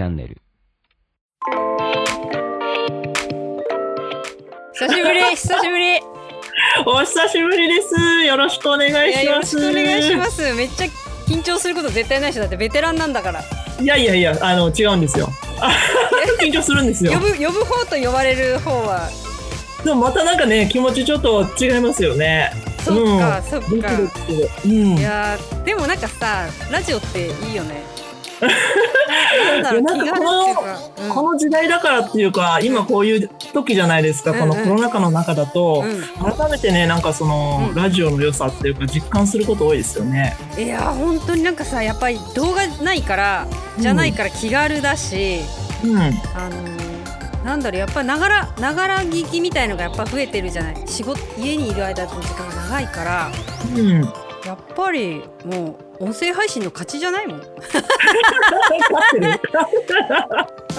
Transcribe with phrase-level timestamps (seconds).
[0.00, 0.40] チャンネル
[4.72, 6.00] 久しぶり久しぶりい
[6.86, 7.94] お久しぶりです。
[8.24, 9.66] よろしくお願いやよろしします。
[9.66, 10.86] くお願いしますめっちゃ
[11.26, 13.42] 緊張すること絶対ない人だってベテランなんだから
[13.78, 15.28] いやいやいや、あの違うんですよ。
[15.60, 15.70] あ
[16.40, 17.18] 緊張するんですよ呼。
[17.18, 19.10] ぶ呼ぶ方と呼ばれる方は？
[19.84, 22.52] でもまたなんかね、気持ちちょっと違いますよね。
[22.86, 24.98] そっか、そっドキかドキするうん。
[24.98, 27.84] いやーでもなんかさラジオっていいよね
[29.62, 34.34] ななんだろうこの時代だからっていうか、今こういう時じゃないですか。
[34.34, 40.36] このコロナ禍の中だと、う改めてね、なんかその、うんラジオの良さっていうか実感すること多いですよね。
[40.56, 43.46] ん、いやー本当になんかさやっぱり動画ないから
[43.78, 45.40] じゃないから気軽だし、
[45.84, 45.98] うん。
[45.98, 46.80] あのー
[47.44, 53.30] なんだろうやっぱながらながら聞きみたいのがやっぱ増えてるじゃない仕事家にいる間の時間が長いから
[53.76, 54.29] うん。
[54.44, 57.40] やっぱりもう音声配信の勝ちじゃないもん。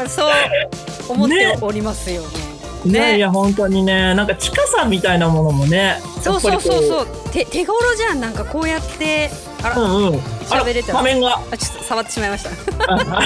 [0.08, 0.30] そう
[1.10, 2.24] 思っておりますよ、
[2.86, 6.00] いやいや、本当にね、なんか近さみたいなものもね。
[6.22, 6.88] そうそうそうう。
[6.88, 7.08] そう。
[7.32, 9.30] 手手頃じゃんなんかこうやって。
[9.64, 10.20] あら、うんうん。
[10.48, 11.40] 喋れて画面が。
[11.52, 12.50] あちょっと触ってしまいました。
[12.88, 13.22] あ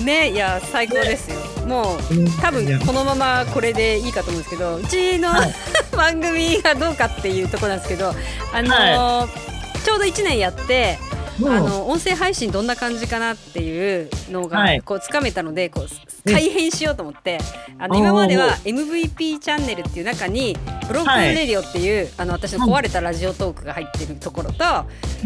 [0.04, 1.36] ねいや最高ですよ
[1.70, 1.98] もう
[2.42, 5.54] 多分このままこれでいいかと思うんですけどうちの、はい。
[5.96, 8.12] 番組がどうかっていうところなんですけど
[8.52, 9.50] あのー
[9.84, 10.98] ちょうど1年やって、
[11.40, 11.50] うん。
[11.50, 14.82] あの音声配信どんな感じかなっていうのがはい。
[14.82, 15.86] こうつかめたのでこうう
[16.30, 17.38] ん改変しようと思って、
[17.78, 20.54] あの今までは MVP チャンネルっていう中に
[20.86, 24.64] ブロークレディオっていう、あの私の壊れたラジオトークが入ってるところと、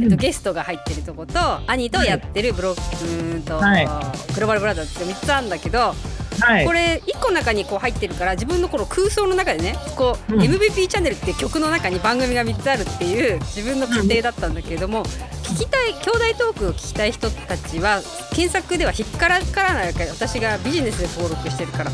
[0.00, 3.86] えっと、ゲストが入ってるところと兄とやってるブロークうーんと、はい。
[4.34, 5.94] グローバルブラザーズって3つあるんだけど、
[6.40, 6.72] はいこ。
[6.72, 15.04] れ1個の中にこう入ってるから自分のこの空想の中でねこう、うん MVP チャンネルって曲の中に番組が3つあるっていう自分の仮定だったんだけれども、
[15.42, 18.00] 聞きたい兄弟トークを聞きたい人たちは
[18.34, 21.90] 検索では引っからからないわけ私がビジネスで登録してるから。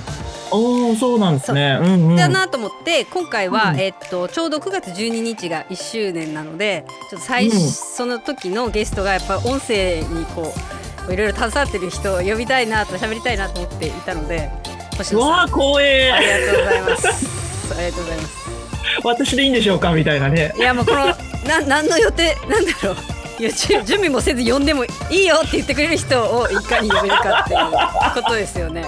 [0.53, 1.78] おお、そうなんですね。
[1.81, 2.16] うんうん。
[2.16, 10.79] だなと思って今回は、うんえっとちょうど9月12日が1周年なのでちょっと最、うんその時のゲストがやっぱ音声にこう
[11.12, 14.50] いろいろ携わってる人を呼びたいなと喋りたいなと思っていたので
[14.97, 16.41] 星野さんうわあ、光あ栄。
[16.41, 17.75] りがとうございます。
[17.75, 18.41] ありがとうございます。
[19.04, 19.93] 私でいいんでしょうか？
[19.93, 20.53] みたいなね。
[20.56, 21.06] いやもうこの
[21.47, 22.37] な何の予定？
[22.49, 22.97] なんだろう。
[23.38, 28.84] いや準準備もせず呼んでもいいよって言ってくれる人をいかに呼べるかっていうことですよね。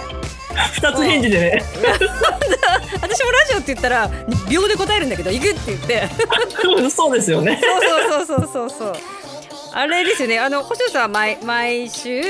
[0.73, 1.63] 二つ返事でね。
[3.01, 4.09] 私もラジオって言ったら
[4.49, 6.07] 秒で答えるんだけど行くって言って。
[6.95, 7.59] そうですよね。
[7.63, 8.95] そうそうそうそうそうそう。
[9.75, 10.39] あれですよね。
[10.39, 12.21] あの星野さんは毎毎週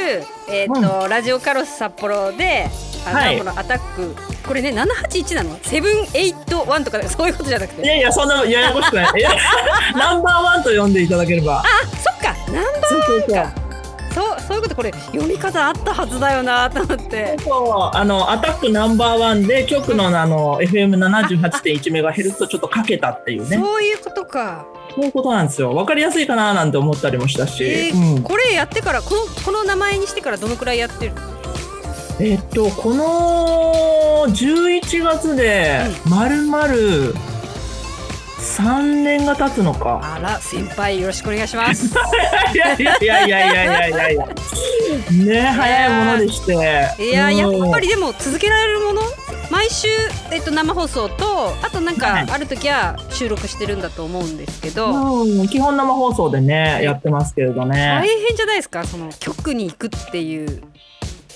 [0.49, 2.69] えっ、と、ラジオカロス札幌で
[3.05, 4.15] あの、はいこのアタック
[4.47, 5.57] これね781なの？
[5.61, 7.81] セブンエイトワンとかそういうことじゃなくて。
[7.81, 9.11] いやいや、そんなややこしくない。
[9.95, 11.59] ナンバーワンと呼んでいただければ。
[11.59, 11.63] あ
[12.01, 13.62] そっかナンバそうそう
[14.13, 14.33] そう。
[14.35, 23.57] ーそういうことこれ読み方あったはずだよなと思ってそうあのアタックナンバーワンで局のあの FM78.1 メガヘルツとちょっとかけたっていうね。
[23.57, 24.65] そういうことか
[24.95, 25.73] そういうことなんですよ。
[25.73, 27.63] わかりやすいかななんて思ったりもしたし。
[27.63, 31.13] えーうんこれやってからこのこの名前にしてからどのくらいやってる
[32.19, 37.15] えっと、この11月で、まるまる
[38.43, 39.99] 三年が経つのか。
[40.03, 41.87] あら先輩よろしくお願いします。
[41.87, 44.27] いやいやいやいやいやいや。
[45.25, 46.53] ね早いものでして。
[46.99, 49.01] いや、やっぱりでも続けられるもの
[49.49, 49.87] 毎週、
[50.31, 57.77] えっと、生放送とあとなんかある時は収録してるんだと思うんですけど、うん、基本生放送でねやってますけれどね。
[58.01, 58.83] 大変じゃないですか？
[58.83, 60.63] その局に行くっていう。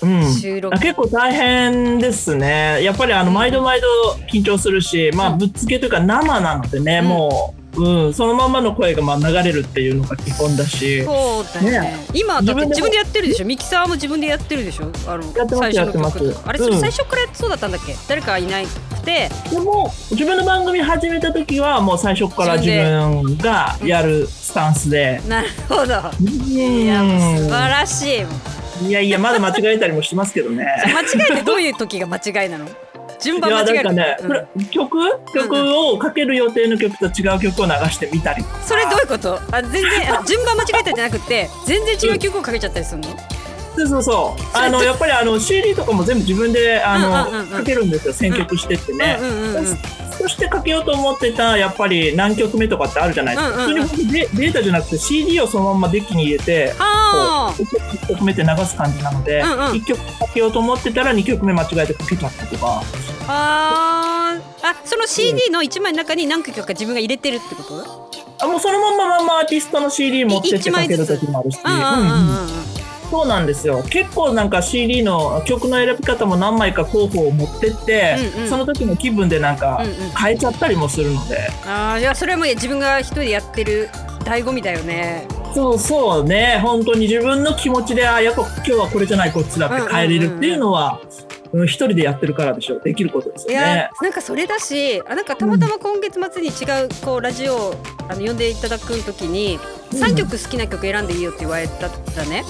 [0.02, 0.32] うん。
[0.32, 2.82] 収録、あ結構大変ですね。
[2.82, 3.86] やっぱりあの毎度毎度
[4.30, 7.08] 緊張するし、まあぶっつけというか生なのでね、うん。
[7.08, 11.04] もう、うん、そのまんまの声がまあ流れるっていうのが基本だし。
[11.04, 11.90] そうだよね。
[11.90, 12.06] ね。
[12.14, 13.46] 今だって自分でやってるでしょ？
[13.46, 14.90] ミキサーも自分でやってるでしょ？
[15.06, 16.42] あのやってます最初の曲やってます。
[16.48, 16.64] あれうん。
[16.64, 17.94] それ最初からそうだったんだっけ？
[18.08, 19.30] 誰かいなくて。
[19.50, 25.20] でも自分の番組始めた時はもう最初から自分がやるスタンスで。
[25.28, 25.94] なるほど。
[26.20, 26.28] うん。
[26.28, 27.02] いや
[27.36, 28.26] 素晴らしい
[28.82, 30.66] いやいやまだ間違えたりもしますけどね。
[30.86, 32.66] 間違いってどういう時が間違いなの？
[33.20, 34.98] 順いや番間違えるなんかね、うんこれ曲？
[35.34, 38.44] 曲をかける予定の曲と違う曲を流してみたり。
[38.64, 39.40] それどういうこと？
[39.50, 43.08] あ全然あ順番間違えたんじゃなくて全然違う曲をかけちゃったりするの、
[43.76, 44.56] そうそうそう。
[44.56, 48.12] あのやっぱりあの CD とかも全部自分であの、かけるんですよ。
[48.12, 49.18] 選曲してってね。
[49.20, 49.78] うんうんうんうん
[50.18, 53.64] そそしてかけようと思ってたやっぱり何曲目とかってあるじゃないですか。
[53.64, 53.88] うんうんうん。
[53.88, 56.74] 普通にデデータじゃなくて CD をそのままデッキに入れて。
[56.78, 59.58] あこう1曲目って流す感じなので、うんうん。
[59.72, 62.66] 1曲かけようと思ってたら2曲目間違えてかけちゃったとか。
[62.66, 62.82] ー
[63.28, 64.68] あー。
[64.68, 68.10] あその CD の1枚の中に何曲か自分が入れてるってこと？
[68.40, 72.77] あもうそのまんままんまアーティストの CD 持ってってかける時もあるし、うんうんうんうんうん
[73.10, 73.82] そうなんですよ。
[73.88, 78.48] 結構なんか CD の曲の選び方も何枚か候補を持ってって、うんうん。
[78.48, 80.10] その時の気分でなんかうんうん。
[80.10, 83.88] 変えちゃったりもするので、ああじゃあそれはもう自分が一人でやってる
[84.20, 85.26] 醍醐味だよね。
[85.54, 86.60] そうそうね。
[86.62, 91.00] 本当に自分の気持ちであやっぱ今日はこれじゃないこっちだって変えれるっていうのは、
[91.52, 92.78] うん一人でやってるからでしょ。
[92.80, 93.90] できることですいやよね。
[94.02, 97.74] なんかそれだしあなんかたまたま今月末に違うこうラジオを
[98.08, 99.58] あの呼んでいただく時に
[99.92, 99.98] うん。
[100.02, 102.44] 3曲好きな曲選んでいいよって言われたらね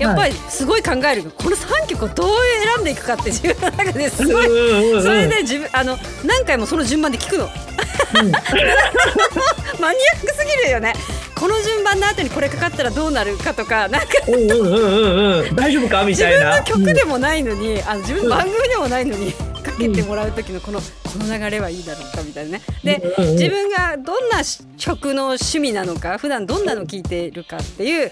[0.00, 2.28] やっぱりすごい考えるこの3曲をどう
[2.74, 7.44] 選んでいくかって自分の中ですごいうんうんうんそれで自分あの何回もその順番で聞くの。
[7.44, 8.32] うん。
[9.80, 10.92] マニアックすぎるよね。
[11.34, 15.54] この順番の後にこれかかったらどうなるかとかなんかうんうんうんうんうん。
[15.56, 16.00] 大丈夫か？
[16.02, 16.50] み自たいな。
[16.50, 20.86] 分の曲でもないのに、あの自分の番組でもないのに、かけてもらう時のこのこ
[21.18, 22.62] の流れはいいだろうかみたいなね。
[22.82, 24.42] で、自分がどんな
[24.78, 28.10] 曲の趣味なのか普段どんなの聞いているかっていう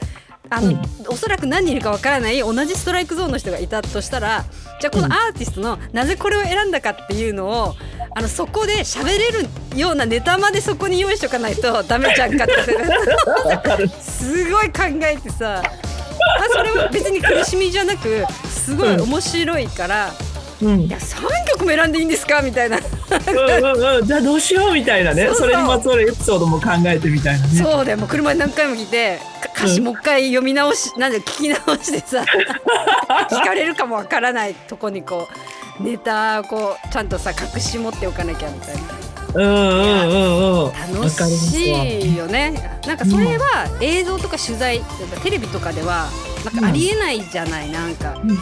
[0.50, 0.82] あの、うん。
[1.08, 4.44] おそらく何人いるかわからない同じストライクゾーンの人がいたとしたら
[4.80, 7.74] じゃあこのアーティストのなぜこれを選んだかっていうのを
[8.14, 13.88] あのそこで喋れるようなネタまでそこに用意しとかないとダメじゃんかって。
[14.00, 18.24] すごい考えてさ、まあ、それは別に苦しみじゃなく
[18.68, 20.12] すごい面白いから、
[20.60, 20.80] うん。
[20.82, 21.22] いや3
[21.52, 22.42] 曲も選んでいいんですか？
[22.42, 24.06] みたいな、うんうんうん。
[24.06, 25.28] じゃあどうしようみたいなね。
[25.34, 27.60] それにまつわるエピソードも考えてみたいなね。
[27.60, 27.84] そう。
[27.84, 29.18] だよもう車で何回も聞いて
[29.54, 32.24] か歌詞もう一回読み直し、なんで聞き直してさ
[33.30, 35.28] 聞かれるかもわからないとこにこ
[35.80, 38.82] うネタをこうちゃんとさ隠し持っておかなきゃみたいな
[39.42, 40.72] うんうんうんうん。
[40.72, 42.80] 楽しいよね。
[42.86, 44.80] なんかそれは映像とか取材
[45.22, 46.08] テレビとかでは
[46.44, 48.18] なんかありえないじゃないなんか。
[48.22, 48.38] うん。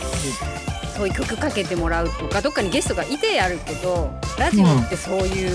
[0.97, 5.51] そういう曲かけてもらうとかどっかにゲストがいてやるけどラジオってそういう、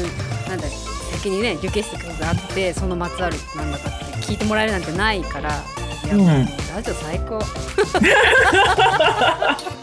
[0.48, 0.68] なんだ
[1.14, 5.64] 先にねリクエストがあってそのまつわるなんだかって聞いてもらえるなんてないから。
[6.06, 6.22] いや、うん。
[6.76, 7.40] ラジオ最高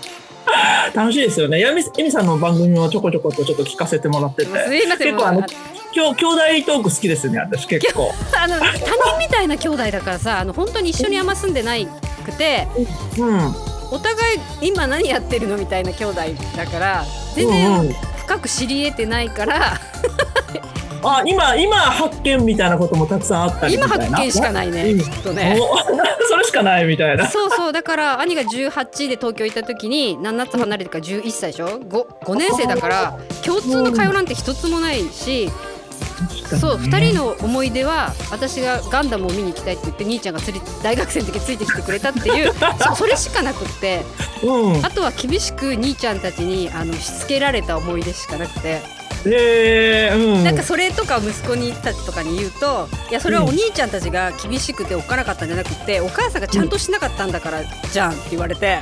[0.94, 1.60] 楽しいですよね。
[1.60, 4.50] やみえみさんの番組をちょこちょことちょっと聞かせてもらってて。
[4.66, 5.50] すいません結構あのもう
[5.94, 6.26] 今日兄
[6.62, 8.12] 弟トーク好きですね私結構。
[8.36, 11.86] あの他人みたいな兄弟だからさあの本当に一緒にあんま住んでない
[12.24, 12.66] くて
[13.18, 13.54] うん。
[13.90, 16.20] お互い今何やってるのみたいな兄弟
[16.56, 17.04] だから
[17.34, 19.80] 全うん然うん深く知り得てないから
[21.02, 24.16] あ今今発見みたいなこともたくさんあったりみ今たいな。
[24.18, 25.58] 発見しかないねうんきっとね。
[25.60, 25.76] お
[26.28, 27.26] それしかないみたいな。
[27.28, 35.50] そうそうだから兄が18で東京行った時に7つ離れてから11歳でしょ？5, 5年生だから共通の会話なんて一つもないし
[36.60, 42.52] そう2人の思い出は私がガンダムを見に行きたいって言って兄ちゃんがつり大学生の時ついてきてくれたっていう
[42.88, 44.02] そそれしかなくって
[44.42, 44.84] うん。
[44.86, 48.80] あとは厳しく兄ちゃんたちにあのしつけられた思い出しかなくて
[49.26, 50.44] えー、うん。
[50.44, 58.78] なんかそれとかを息子にたちとかに言うといやそれはお兄ちゃんたちが厳しくておっかなかったんじゃなくてお母さんがちゃんとしなかったんだからじゃんって言われて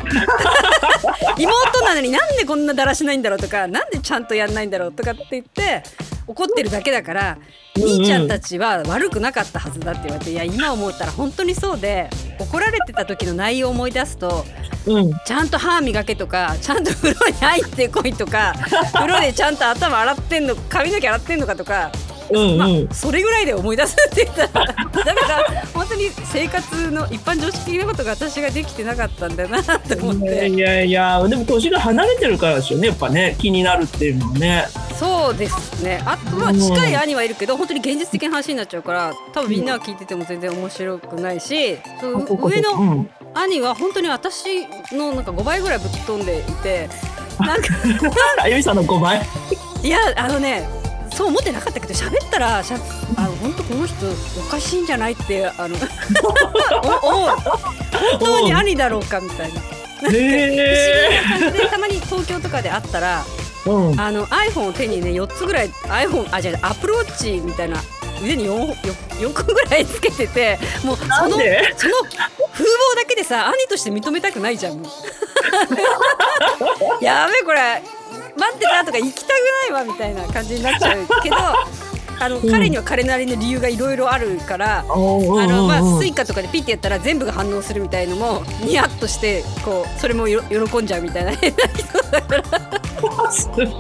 [1.39, 5.83] 妹なのになんでこんなだらしないんだろうとかなんでちゃんとやんないんだろうとかって言って
[6.27, 7.39] 怒ってるだけだから
[7.77, 12.09] うんうん兄ちゃんたちは悪くなかったはずだって言われていや今思ったら本当にそうで
[12.41, 14.45] 怒られてた時の内容を思い出すと
[14.87, 15.13] うん。
[15.25, 18.55] ちゃんと歯磨けとかちゃんと風呂に入ってこいとか
[18.93, 22.89] 風呂でちゃんと頭洗ってんの髪の毛洗ってんのかとかまうんうん。
[22.91, 24.61] あ、それぐらいで思い出すって言った。
[24.61, 31.29] らだから本当に生活の一般常識的なことが私ができてなかったんだなと思っいやていやいや。
[31.29, 34.67] でも年が離れてるからですよねやっぱね気になるっていうのはね。
[34.99, 36.01] そうですね。
[36.07, 43.11] あとは近い兄はいるけど本当に現実的な話になっちゃうから多分みんなが聞いてても全然面白くないしそう上のうん。
[43.35, 46.89] 兄は本当に私のなんか5倍ぐらいぶっ飛んでいて
[47.39, 47.69] なんか
[48.43, 49.21] あゆみさんの5倍。
[49.83, 50.67] いやあのね
[51.17, 52.77] そう思ってなかったけど喋ったらしゃ
[53.17, 53.97] あの本当この人
[54.39, 55.75] おかしいんじゃないってあの
[57.03, 57.39] お思う本
[58.19, 59.61] 当に兄だろうかみたいな。
[59.99, 63.25] 不思議へな感じでたまに東京とかで会ったら
[63.67, 64.01] えうん。
[64.01, 67.79] あの iPhone を手にね4つぐらい iPhone あじゃあアップルウォッチみたいな
[68.23, 68.75] 腕に 4,
[69.21, 71.41] 4個ぐらいつけててもうそのその風貌
[72.97, 74.83] だけでさ兄として認めたくないじゃん
[77.01, 77.83] やべえこれ
[78.39, 79.29] 待ってたとか行きたく
[79.71, 81.37] ないわみたいな感じになっちゃうけど
[82.19, 82.51] あの、うん。
[82.51, 84.81] 彼には彼なりの理由がいろいろあるから。
[84.81, 91.33] あのまあ、スイカとかでピッてやったら全部が反応するみたいのもニヤッとしてこうそれもよ喜んじゃうみたいな。
[91.33, 92.43] 変な人だから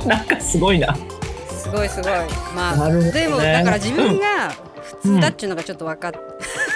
[0.06, 0.94] なんかすごいな。
[1.48, 2.12] すごいすごい。
[2.54, 3.10] まあ、ね。
[3.10, 4.50] でもだから自分が
[4.82, 6.18] 普通だっちゅうのがちょっと分かっ、普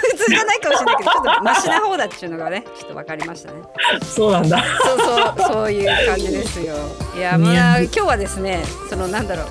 [0.31, 3.61] じゃないかもしれないけどちょっとマシな方だっちゅうのがね ちょっと分かりましたね。
[4.03, 4.63] そうなんだ。
[4.83, 6.75] そうそうそういう感じですよ。
[7.15, 9.43] いやまあ今日はですねそのなんだろ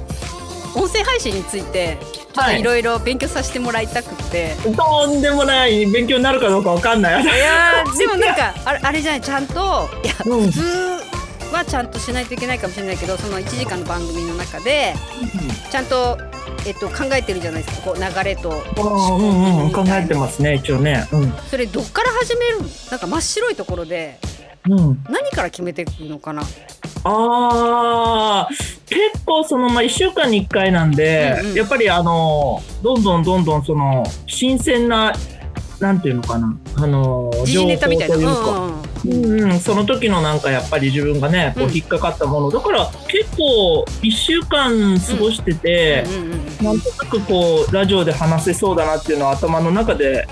[0.75, 1.99] う音声配信について
[2.57, 2.63] い。
[2.63, 7.23] ろいろ勉強させてもらいたくて、とんでもない勉強になるかどうかわかんない。
[7.25, 10.51] いやーでもなんかあれあれじゃないちゃんといや、うん。
[10.51, 11.01] 普通
[11.53, 14.95] はちゃんとしないといけないかもしれないけどその1時間の番組の中で
[15.71, 16.17] ちゃんと、
[16.67, 21.07] えっと、考えてるじゃないですかこう流れとうんうん、考えてますね、一応ね。
[21.13, 21.33] うん。
[21.51, 24.19] それどっから始めるのなんか真っ白いところで
[24.69, 25.05] うん。
[25.09, 26.43] 何から決めていくのかな？
[27.03, 28.49] ああ、
[28.87, 35.15] 結構その、まあ、一週間に一回なんで、うんうんやっぱりあの、どんどんどんどんその、新鮮な、
[35.81, 37.31] なんていうのかな、あの。
[37.47, 38.73] 情報というか、
[39.03, 41.75] うんその時のなんかやっぱり自分がね、こううん。
[41.75, 46.05] 引っかかったもの、だから結構一週間過ごしてて、
[46.63, 50.29] なんとなくこうラジオで話せそうだなっていうのは頭の中で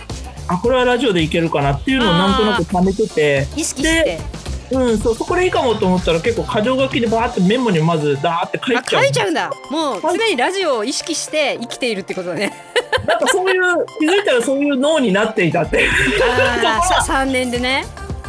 [0.48, 3.46] あこれはラジオでいけるかなっていうのをなんとなく貯めてて。
[3.54, 4.18] 意識して
[4.70, 9.50] うんそうそこでいいかもと思ったら結構箇条書きでバーってメモにまずダーって書いあちゃう書いちゃうんだ。
[9.70, 12.52] もう常にラジオを意識して生きているってことだね。
[13.06, 15.88] なんかそういう気づいたらそういう脳になっていたって。
[16.22, 17.86] あー さ3年でね。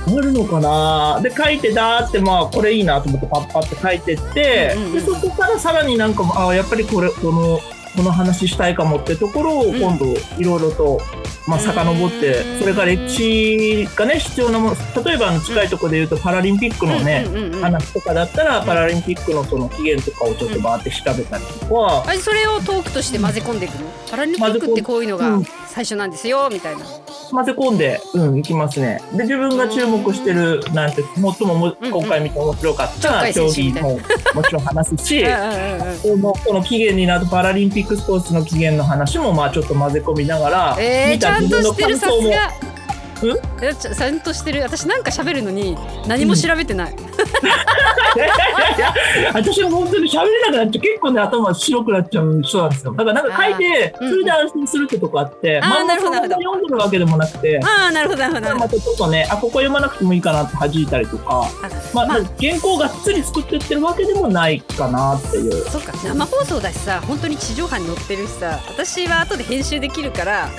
[0.08, 1.20] あるのかな。
[1.22, 7.60] で書いてダーってまあこれいいなと思ってパッパって書いてって、うんうんうんでそこからさらになんかあやっぱりこれこの
[7.96, 10.06] この話したいかもってところを今度
[10.38, 11.00] いろいろと、
[11.48, 23.90] まあ遡ってうんそれから歴史がね必要なもの例えば近いところで言うとパラリンピックのね、うんうんうんうん話とかだったらパラリンピックのその起源とかをちょっとバーって調べたりとか、あれそれをトークとして混ぜ込んでいくの？
[24.10, 25.46] パラリンピックってこういうのがうん。
[25.68, 26.84] 最初なんですよみたいな。
[27.32, 29.00] 混ぜ込んで、うん、いきますね。
[29.14, 34.00] で、自分が注目してる、なんて、最ももうん今回見て面白かった鳥競技も
[34.34, 36.22] もちろん話すし うん、うんうんうん。
[36.22, 42.30] もうこの起源になるパラリンピックスポーツの起源の話も、まあちょっと混ぜ込みながら、えー、ちゃんとしてるさすも。
[42.30, 44.62] がちゃんとしてる。
[44.64, 48.94] 私なんか喋るのに何も調べてない、いやいや
[49.34, 50.82] 私は本当に喋れなくなっちゃう。
[50.82, 52.94] 結構ね、頭白くなっちゃう人なんですよ。
[52.94, 65.52] だからなんか書いて、それで安心するってとこあって、あーまあなるほどそんなに読んでるわけでもなくて、ああなるほどなるほどまたちょっとね、あ、ここ読まなくてもいいかなって弾いたりとか、どまあ、まあ原稿をがっつり作ってってるわけでもないかなっていう。
[65.70, 70.50] そっか生放送だしさ本当に地上波に載ってるしさ私は後で編集できるから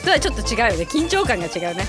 [0.00, 1.84] それはちょっと違うよね緊張感が違うね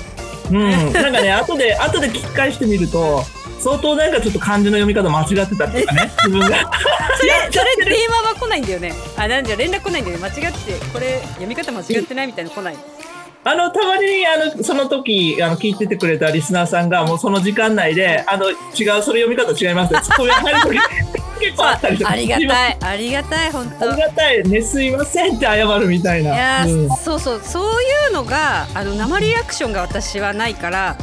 [0.49, 0.57] うん。
[0.57, 0.93] うん。
[0.93, 3.23] なんかね、後で、後で聞き返してみると、
[3.67, 6.71] 相当なんかちょっと漢字の読み方間違ってたっていうかね、 自分が。
[7.17, 12.75] それそれ電話は来ないんだよねあなんじゃ連絡来ないんだよね間違ってこれ読み方間違ってないみたいなの来ない
[13.43, 18.57] あの、たまに、あの、その時、あの、聞いててくれたリスナーさんが、もうその時間内で、あの、違う、
[19.01, 20.79] それ読み方違いますって、ツッコミが入る時
[21.39, 22.11] 結構あったりとか。
[22.11, 24.43] ありがたいありがたい本当ありがたい。
[24.43, 26.33] ね、すいませんって謝るみたいな。
[26.33, 30.97] いやー、うんそうそうそういうのがあの生リアクションが私はないから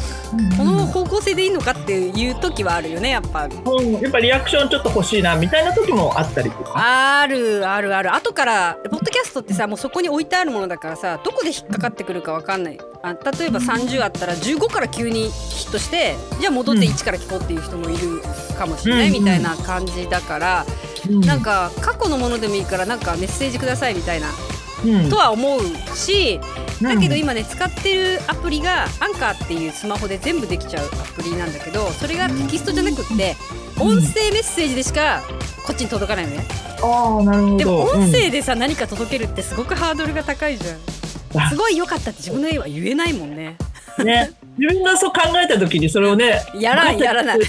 [0.56, 3.44] この方向性でいいのかっていう時はあるよねやっぱ。
[3.46, 6.72] うんやっぱリアクションちょっと欲しいな、みたいな時もあったりとか。
[6.76, 8.14] あるあるある。
[8.14, 12.78] 後からポッドキャストってさもうそこに置いてあるものだからさどこで引っかかってくるかわかんない。
[13.02, 18.22] あ例えば30あったら15から急にヒットしてじゃあ戻って1から聞こうっていう人もいる
[18.56, 20.66] かもしれない、うんみたいな感じだから、
[21.08, 21.20] うん。
[21.20, 24.63] なんか過去のものでもいいからなんかメッセージくださいみたいなうん
[25.10, 25.60] とは思う
[25.96, 26.40] し
[26.82, 33.36] だけどうん今ね使ってるアプリがアンカーっていうスマホで全部できちゃうアプリなんだけどそれがテキストじゃなくって
[33.78, 35.22] 音声メッセージでしか
[35.66, 36.44] こっちに届かないのね。
[36.82, 37.56] ああ、なるほど。
[37.56, 38.12] でも音うん。
[38.12, 41.42] 声でさ何か届けるってすごくハードルが高いじゃん。
[41.42, 43.56] あすごい良かったって自分の絵は言えないもんね。
[44.04, 47.40] ね、自分がそう考えた時にそれをねやらんやらない。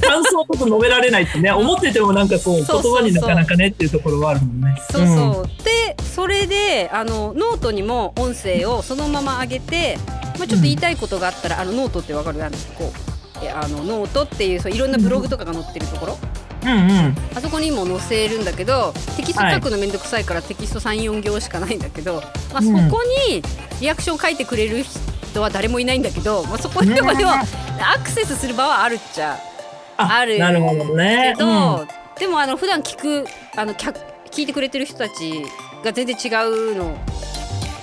[0.00, 4.76] 感想こそ述べられないってね思っててもなんかこう言葉になかなかねっていうところはあるもんね。
[4.90, 5.85] そうそう、で
[6.16, 9.98] それであのノートにも音声をそのまま上げて、
[10.38, 12.42] まあ、ちょっと言いたいことがあったら、あのノートってわかる？
[12.42, 12.90] あのこ
[13.42, 16.18] うえあのノートっていうそういろんなブログとかが載ってるところ、
[16.62, 17.14] うんうん。
[17.36, 23.42] あそこにも載せるんだけどテキスト書くのめんどくさいからテキスト34行しかないんだけど、まあ、そこに
[23.82, 24.84] リアクション書いてくれる
[25.30, 27.44] 人は誰もいないんだけど、まあ、そこにでもでもア
[28.02, 29.38] クセスする場はあるっちゃ
[29.98, 31.34] あるなるほどね。
[31.36, 31.86] けど、
[32.18, 35.44] でもあの普段聞くあの客聞いてくれてる人たち
[35.86, 36.98] が全然違うの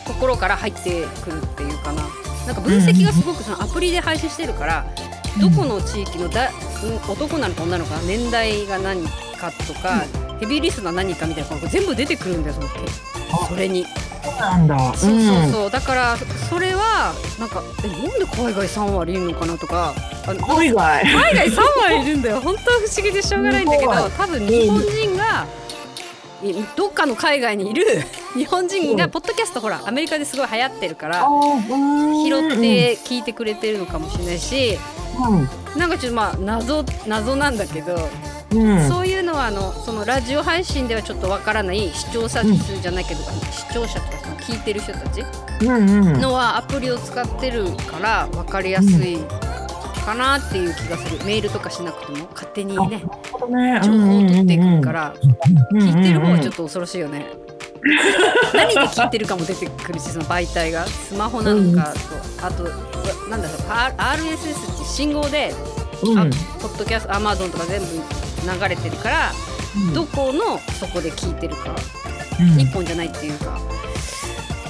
[0.06, 2.04] ところから入ってくるっていうかな。
[2.46, 4.86] なんか分析がすごくそのアプリで配信してるから、
[5.40, 6.54] どこの地域のだん
[7.10, 9.08] 男なのか女なのか年代が何
[9.38, 10.04] かとか、
[10.42, 12.68] ヘビーリスナー何かみたいなのが全部出てくるんだよその
[13.48, 13.86] それに。
[14.24, 14.78] そうなんだ。
[14.94, 16.18] そうそうそう、だから
[16.50, 19.94] それはなんかえなんで海外3割いるのかなとか
[20.26, 21.06] 海外。
[21.06, 22.42] 海外3割いるんだよ。
[22.42, 25.63] 本当は不思議でしょうがないんだけど多分日本人がい
[26.76, 27.86] どっかの海外にいる
[28.36, 34.78] 日本人がうんポッドキャストほらアメリカですごい流行ってるかあらー拾っ、て聞いてくれてるのかもしれないし
[35.20, 35.38] うん。
[35.40, 38.08] うんなんかちょっとまあ謎謎なんだけど
[38.52, 38.88] うん。
[38.88, 43.22] そういうのはあのそのラジオ配信ではちょっとわからない視聴者数じゃないけど、
[43.52, 45.24] 視聴者とかその聞いてる人たち
[45.62, 46.22] うんうん。
[46.22, 49.18] のはアプリを使ってるから分かりやすい
[50.04, 53.04] かなっていう気がする、メールとかしなくても勝手にね
[53.50, 53.82] ね。
[53.84, 55.14] 情報を取っていくから、
[55.74, 57.26] 聞いてる方はちょっとと恐ろしいよね。
[58.54, 60.86] 何で聞いてるかも出てくるしその媒体が。
[60.86, 61.94] スマホなのか
[62.40, 62.64] と、あと
[63.30, 63.58] なんだろう。
[63.98, 65.54] RSS って信号で、
[66.04, 66.20] うん。
[66.20, 66.26] あ
[66.62, 69.32] ポッドキャストアマゾンとか全部流れてるから、
[69.94, 71.76] どこのそこで聞いてるか
[72.40, 72.60] うん。
[72.60, 73.60] 一本じゃないっていうか。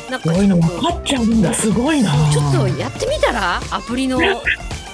[0.09, 1.53] なんかそういうの分かっちゃうんだ。
[1.53, 2.11] すごいな。
[2.31, 3.61] ちょっとやってみたら？
[3.71, 4.23] アプリのポ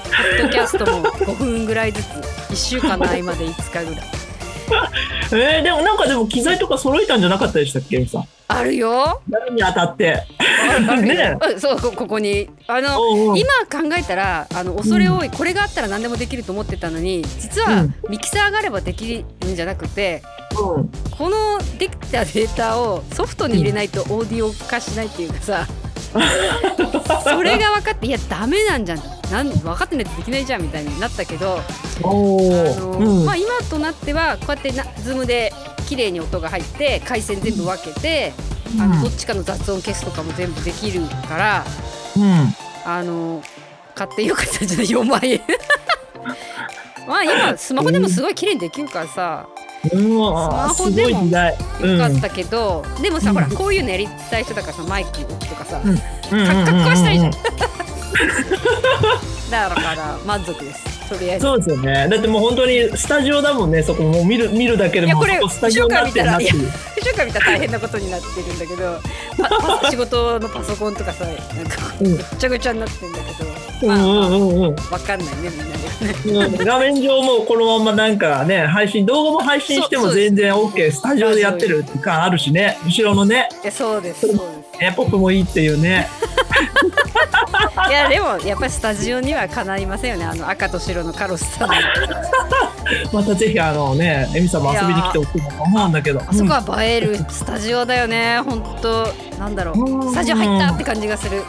[0.09, 2.05] ッドキャストも5分ぐらいずつ
[2.51, 4.05] 1週間の合間で5日ぐらい。
[5.31, 8.23] えー、でもなんかでも機材とか揃えたんじゃなかったでしたっけさん？
[8.47, 9.21] あるよ。
[9.27, 10.23] 何に当たって？
[10.87, 12.49] あるねそうこここに。
[12.67, 17.95] あの今考えたらあの恐れ多い、これがあったら何でもできると思ってたのに実はうん。
[18.09, 20.21] ミキサーがあればできるんじゃなくて
[20.59, 20.89] うん。
[21.17, 25.67] このできたデータをソフトに入れないとオーディオ化しないっていうかさ
[27.23, 28.99] それが分かっていやダメなんじゃん
[29.31, 31.59] なん分かってないとできないじゃんみたいになったけど
[32.03, 33.25] おあの、お、うん。
[33.25, 35.51] まあ、今となってはこうやってなズームで
[35.87, 38.33] 綺麗に音が入って回線全部分けて、
[38.79, 41.65] あのどっちかの雑音消すとかも全部できるから
[42.15, 42.53] うん。
[42.85, 43.41] あの
[43.95, 44.85] 買ってよかったんじゃない？
[44.89, 45.41] 4万円。
[47.07, 49.47] まあ今スマホでもすごい綺麗にできるからさ。
[49.89, 53.35] スマホでもよかったけど、でもさ、うん。
[53.35, 55.95] ほらこういうのやりたい人だからさマイクとかさ、うん。
[55.97, 56.01] か
[56.71, 57.33] かっこはしたいじゃん。
[57.33, 57.98] うん
[59.49, 61.09] だから満足です。
[61.09, 61.45] とりあえず。
[61.45, 62.07] そうですよね。
[62.09, 63.81] だってもう本当にスタジオだもんね。
[63.81, 66.67] そこもう見る見るだけでもいやこれスタジオになってるなっていう。
[66.69, 68.99] 1週間見たら大変なことになってるんだけど
[69.89, 71.41] 仕事のパソコンとかさなんか
[71.99, 72.15] うん。
[72.15, 74.63] ぐっちゃぐちゃになってるんだけど、まあ、うんうんうん。
[74.65, 75.49] うんわかんないね
[76.23, 76.65] みんなでん。
[76.65, 82.77] 画面上もこのままなんかね配信動画も配信しても全然 OK スタジオでやってるって感あるしね。
[82.85, 83.49] 後ろのね。
[83.71, 84.79] そうですそうです。
[84.79, 86.07] ねポップもいいっていうね
[87.89, 90.25] いやでもやっぱりスタジオにはかないませんよね。
[90.25, 91.75] あの赤と白のカロスさんの
[93.13, 96.21] またぜひあのねエミさんも遊びに来てほしいなと思うんだけど。
[96.25, 98.39] あそこは映えるスタジオだよね。
[98.39, 99.77] 本当なんだろう。
[99.77, 99.99] ん。
[100.07, 101.43] うスタジオ入ったって感じがする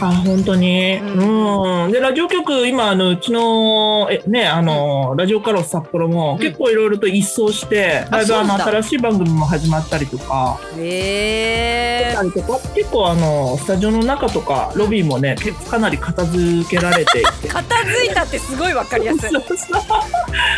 [0.00, 0.98] あ本当に。
[0.98, 1.88] ううん。
[1.88, 6.38] んでラジオ局今あのうちのえねあの、ラジオカロス札幌もん。
[6.38, 8.22] 結構いろいろと一掃して、あだ。
[8.22, 15.36] いぶあの新しい番組も始まったりとかへえたりとか結構あのスタジオの中とかロビーもね
[15.70, 19.30] かなり片付けられて 片付いたってすごいわかりやすい。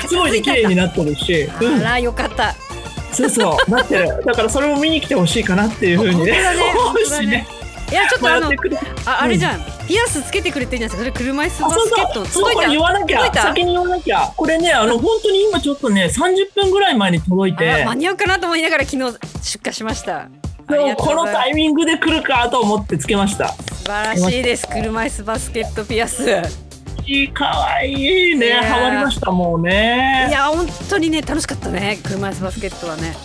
[0.08, 1.80] すごいね綺麗になってるし、うん。
[1.80, 2.54] あらよかった。
[3.12, 3.70] そうそう。
[3.70, 4.22] なってる。
[4.24, 6.32] だからそれも見に来てほしいかなっていうふうにね。
[6.32, 6.38] ね。
[6.78, 7.46] 思うしね
[7.90, 8.50] いやちょっとあの
[9.06, 11.18] ああれじゃん、ピアスつけてくれてるじゃないですか。
[11.18, 12.54] それ車椅子バスケットそうそう。
[12.54, 13.18] これ言わなきゃ。
[13.18, 13.42] 届いた？
[13.48, 14.32] 先に言わなきゃ。
[14.36, 17.70] これねあの本当に今ちょっとね30分ぐらい前に届いて。
[17.82, 20.28] あ間に合うかなと思いながら昨日出荷しました。
[20.68, 23.48] でもこのタイミングで来るかと思ってつけました。
[23.48, 24.68] 素晴らしいです。
[24.68, 26.24] 車椅子バスケットピアス。
[27.06, 33.16] いいかわいいいねハマりましたもういねや本当にね楽しかったね車椅子バスケットはね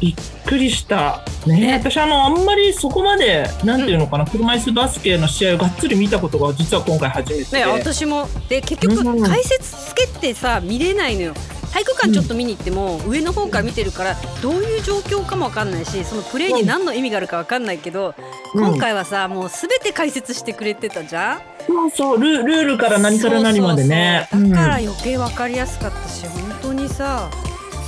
[0.00, 0.14] びっ
[0.46, 1.22] くりした。
[1.46, 1.60] ね。
[1.60, 8.28] ね私あのあんまりそこまでなんていうのかな、車椅子バスケの試合をがっつり見たことが実は今回初めてで、ね私も。
[8.48, 9.22] で結局うん。
[9.22, 11.34] 解説つけてさ見れないのよ。
[11.72, 18.14] 体育館ちょっと見に行っても、上の方から見てるからどういう状況かもわかんないしそのプレーに何の意味があるかわかんないけど、
[18.54, 18.64] うん。
[18.66, 21.40] 今回はさもうすべて解説してくれてたじゃん。
[21.66, 24.28] そうそうルルールから何から何までね。
[24.32, 27.30] だから余計わかりやすかったし、本当にさ、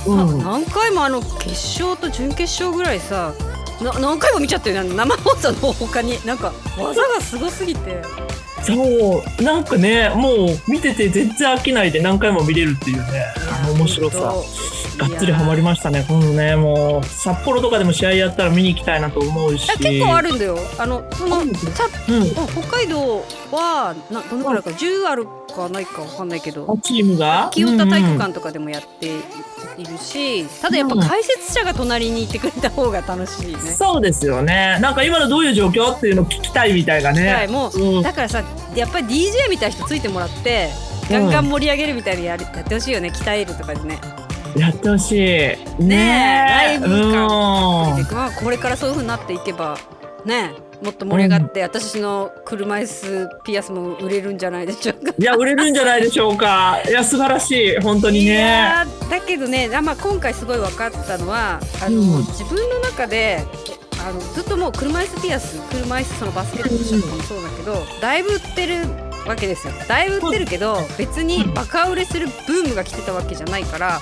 [0.05, 0.43] うん。
[0.43, 1.49] 何回もあの決
[1.81, 3.33] 勝と準決勝ぐらいさ
[3.81, 4.95] な何回も見ちゃったよね。
[4.95, 6.23] 生放送の他に。
[6.25, 8.01] なんか技がすごすぎて。
[8.61, 9.43] そう。
[9.43, 13.25] なんかねもう見てて全然飽きないで何回も見れるっていうね。
[13.63, 14.33] あの面白さ。
[14.95, 16.05] がっつりハマりましたね。
[16.07, 19.67] 今度ねもう札幌とかでも試合やったら見に行きたいなと思うし。
[19.71, 20.59] あ結構あるんだよ。
[20.77, 21.51] あのそのうん。
[21.51, 21.67] 北
[22.77, 26.71] 海道はなどのくらいか10あるかないかわかんないけど。
[26.71, 27.49] あチームが？
[27.51, 29.15] 清田体育館とかでもやって
[29.77, 33.59] いるし、ただやっぱ解説者が隣にいてくれた方が楽しいね。
[33.59, 34.77] そうですよね。
[34.81, 38.01] なんか今のどういう状況っていうのを聞きたいみたいなはい、ねもう、うん。
[38.03, 38.43] だからさ
[38.75, 40.69] やっぱり DJ みたいな人ついてもらって
[41.09, 43.09] ガンガン盛り上げるみたいにやるやってほしいよね。
[43.09, 43.99] 鍛えるとかでね。
[44.55, 45.17] やってほしい。
[45.17, 46.49] ねねえ。
[46.49, 48.13] ライブ感うん。
[48.13, 49.77] まあこれからそういう風になっていけば
[50.25, 50.51] ね
[50.83, 55.13] もっと盛り上がって、私の車椅子ピアスも売れるんじゃないでしょうか。
[55.17, 56.79] いや売れるんじゃないでしょうか。
[56.87, 57.79] いや素晴らしい。
[57.79, 62.25] 本当にいねやーだけどね、あまあ、今回すごい分かったのはあの、うん。
[62.25, 63.45] 自分の中で
[64.05, 68.81] あのずっともう車椅子ピアス車椅子そのバスケットショップもそうだけど、だいぶ売ってる
[69.25, 69.73] わけですよ。
[69.87, 74.01] だいぶ売ってるけど別にバカ売れするブームが来てたわけじゃないから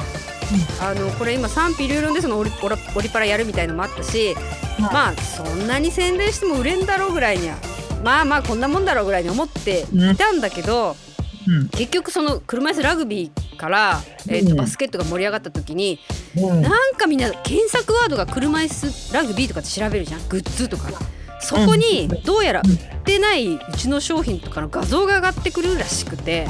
[0.81, 4.35] あのこれ今賛否両論でそのオリオラオリパラやるみたいのもあったし、
[4.79, 7.57] まあそんなに宣伝しても売れんだろうぐらいには
[8.03, 10.95] まあまあこんなもんだろうぐらいに思っていたんだけど、
[11.47, 11.69] うん。
[11.69, 15.99] 結局その車椅子ラグビーから、えーとうんバスケットが盛り上がった時に、
[16.35, 16.61] うん。
[16.61, 20.27] なんかみんな検索ワードが車椅子ラグビーとかって調べるじゃん。
[20.29, 20.89] グッズとか。
[21.43, 26.47] そこにどうやら売ってないうちの商品とかの画像が上がってくるらしくて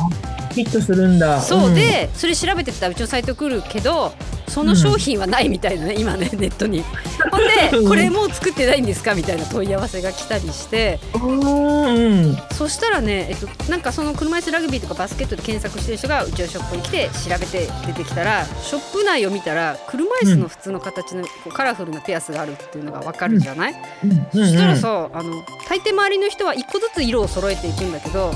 [0.52, 1.42] ヒットするんだ。
[1.42, 4.14] そうでそれ調べてったらうちのサイト来るけど
[4.52, 6.84] その商品はないみたいなね今ねネットに。
[7.32, 7.88] ほんで うん。
[7.88, 11.00] これもう作ってないんですかみたいな問い合わせが来たりして。
[11.14, 11.40] うん。
[11.42, 12.38] うん。
[12.52, 24.28] そしたらね、えっと、なんかその車椅子ラグビーとかバスケットで検索してる人がうちのショップに来て調べて出てきたらショップ内を見たら車椅子の普通の形のこうカラフルなピアスがあるっていうのが分かるじゃない、うん。
[24.34, 28.34] そしたらさあの大抵周りの人は1個ずつ色を揃えていくんだけど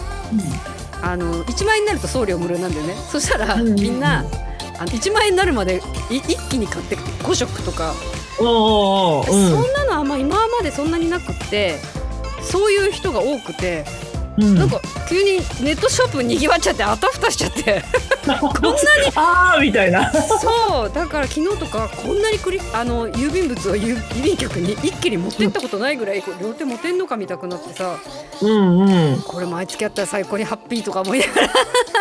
[1.05, 4.25] あの1万円になると送料無料なんだよねそしたらうんみんな
[4.79, 7.93] あの1万円になるまでい一気に買って5色とか、
[8.39, 9.31] おおおー。
[9.31, 11.79] うんそんなのあんま今までそんなになくって
[12.41, 13.85] そういう人が多くて。
[14.37, 14.55] うん。
[14.55, 17.83] なんか急にネットショップにぎわっちゃってあたふたしちゃって
[18.25, 18.75] こんなに。
[19.15, 20.11] ああみたいな。
[20.11, 27.95] そうだから昨日とかこんなにクリあの郵便物を郵郵便局に一気に持ってったことないぐらいこう両手持てんのか見たくなってさ
[28.41, 29.21] うんうん。
[29.21, 31.47] これ毎月あったら最高にハッピーとか思いながら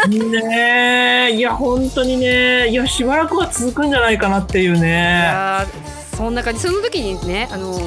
[0.08, 4.90] ねえいや本当にねいやしばらくは続くんじゃないかなっていういね
[5.24, 7.78] やーそんな感じその時にねあの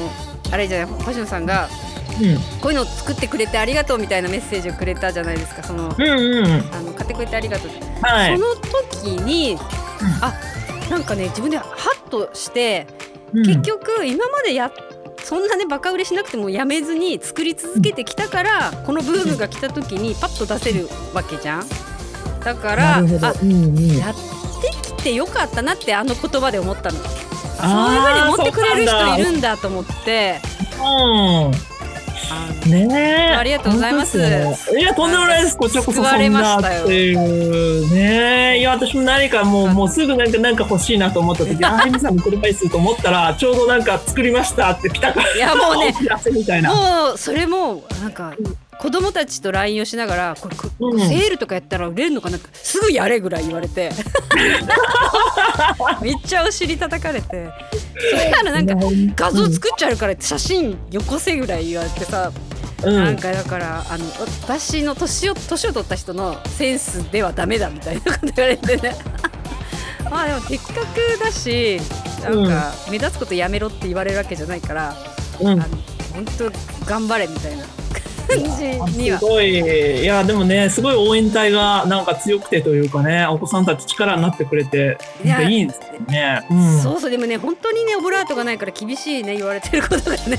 [0.50, 1.87] あれじゃない星野さんがうん
[2.60, 7.84] こういうのを作ってくれてありがとうみたいなメッセージをくれたじゃないですかそのうんうんあの買ってくれてありがとうって。
[8.02, 8.38] はい。
[8.38, 9.56] その時に、
[10.20, 10.34] あ
[10.90, 11.66] なんかね自分でハ
[12.06, 12.86] ッとして
[13.32, 13.46] うん。
[13.46, 14.70] 結局今までや
[15.22, 21.64] そんなねバカ売れしなくてもやめずに作り続けてきたからこのブームが来た時にパッと出せるわけじゃん。
[22.42, 23.96] だからあうんうん。
[23.96, 24.14] やっ
[24.62, 26.98] てきてよかったなってあの言葉で思ったの。
[26.98, 30.40] そういうふうに思ってくれる人いるんだと思って。
[30.78, 30.84] うん。
[30.84, 31.50] あ
[32.66, 33.34] ねえ。
[33.34, 34.12] ありがとうございます。
[34.12, 35.56] すよいやとんでもないです。
[35.56, 38.58] こちらこそそんなっていうねえ。
[38.58, 46.74] いや私も何かもうもうすぐなんかなんか欲しいなと思った時 ああゆみさんの車椅子と思ったらちょうどなんか作りましたって来たからいやもうね お知らせみたいな。
[46.74, 48.32] もうそれもなんか
[48.78, 51.00] 子供たちと LINE をしながらこれこうん。
[51.00, 53.90] セールとかやったら売れるのかなすぐやれぐらい言われて。
[56.00, 57.48] めっちゃお尻叩かれて。
[58.10, 58.74] そしたらなんか
[59.16, 62.30] 画像作っちゃうから写真よこせぐらい言われてさ、
[62.84, 63.04] うん。
[63.04, 64.04] なんかだからあの
[64.42, 68.96] 私の年を年を取った人のセンスではダメだみたいなこと言われてね。
[70.10, 70.78] まあでも的確
[71.22, 71.80] だし
[72.22, 74.96] なんか目立つことやめろって言われるわけじゃないから、
[75.40, 75.48] うん。
[75.48, 75.64] あの
[76.14, 76.52] 本当
[76.86, 77.64] 頑張れみたいな
[78.28, 78.38] 感
[78.92, 80.02] じにはすごい。
[80.02, 86.46] いやでもねすごい応援隊がなんか強くてというかねお子さんたち力になってくれていいいですね。
[86.50, 90.38] うん、そうそうでもね本当にねオブラートがないから厳しいね言われてることがね。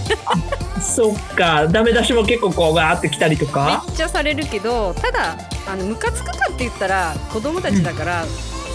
[0.82, 1.68] そっか。
[1.68, 3.84] ダメ出しも結構こうガーってきたりとめか。
[3.92, 8.26] っちゃされるけどただあのムカつくかって言ったら子供たちだから、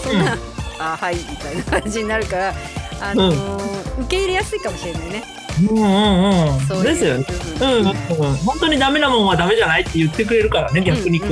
[0.03, 0.39] そんな、うん。
[0.79, 2.53] あはいみたいな感じになるから、
[3.01, 5.23] あのー受け入れやすいかもしれないね
[5.61, 6.59] うんうんうん。
[6.61, 7.25] そうですよね。
[7.61, 11.27] うんうんうん、本当にダメなもんはダメじゃないって言ってくれるからね逆にこ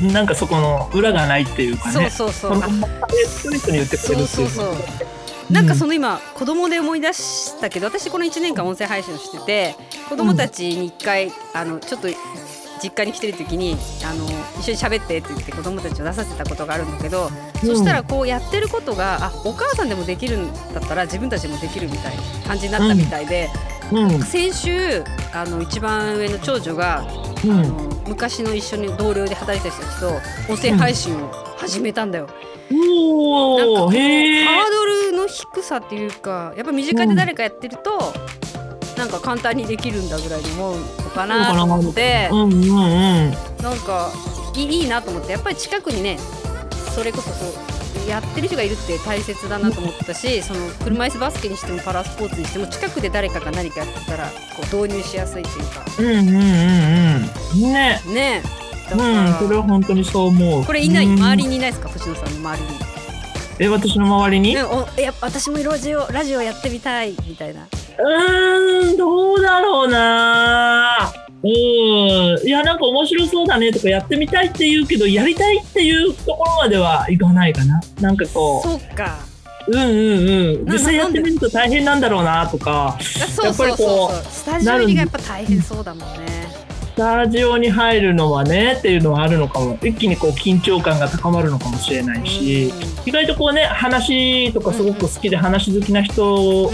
[0.00, 2.10] う、なんかそこの裏がないっていうかそうね。
[2.10, 4.48] そうそうあこのままストレートに言ってくれるっていうう。
[4.48, 4.74] そそうそう
[5.50, 9.74] なんかその今子供で思い出したけど私この1年間音声配信をしてて
[10.08, 12.08] 子供たちに1回あのちょっと
[12.82, 14.24] 実家に来てる時にあの
[14.58, 23.48] 一緒に喋ってって言って子供たちを出させたことがあるんだけど、そしたらこうやってることがあお母さんでもできるんだったら自分たちもできるみたいな感じになったみたいで、
[23.92, 24.22] うん。
[24.22, 27.06] 先週あの一番上の長女が、
[27.44, 27.52] うん。
[27.52, 32.26] あの昔の一緒に同僚で働いてた人たちと音声配信を始めたんだよ。
[32.26, 34.44] なんかおおこうへえ。
[34.44, 38.12] ハードルの低さっていうかやっぱ身近で誰かやってると、
[38.96, 43.30] なんか簡単にできるんだぐらいに思うのかなと思ってうんうんうん。
[43.62, 44.12] なんか
[44.56, 46.18] いいなと思ってやっぱり近くにね
[46.94, 56.34] それこそそうやってる人がいるって大切だなと思ったしその車椅子バスケにしてもパラスポーツにしても近くで誰かが何かやってたらこう導入しやすいっていうかうんうんうん
[57.64, 57.72] うん。
[57.72, 58.00] ね。
[58.06, 58.42] ね
[58.92, 60.64] うん、それら、は本当にそう思う。
[60.64, 61.06] これいない？
[61.06, 61.88] うん周りにいないですか？
[61.88, 62.70] 星野さんの周りに。
[63.60, 64.54] え、私の周りに？
[64.56, 67.68] ね、おいや私もラジオラジオやってみたいみたいな。
[68.02, 71.12] うーん、どうだろうな。
[71.42, 71.50] うん、
[72.46, 77.80] いや、なんか面白そうだねとかやってみたいって言うけど、やりたいっていうところまではいかないかな。
[78.00, 79.18] なんかこそうか。
[79.68, 82.98] う、うんうんうん、な実際やってみると大変なんだろうなとか。
[82.98, 84.24] あそうそうそうそう。
[84.30, 86.26] スタジオ入りがやっぱ大変そうだもんね。
[86.92, 89.78] スタジオに入るのはねっていうのはあるのかも。
[89.82, 92.72] 一気にこう緊張感が高まるのかもしれないし、
[93.06, 96.70] 意外とこうね話とかすごく好きで話好きな人、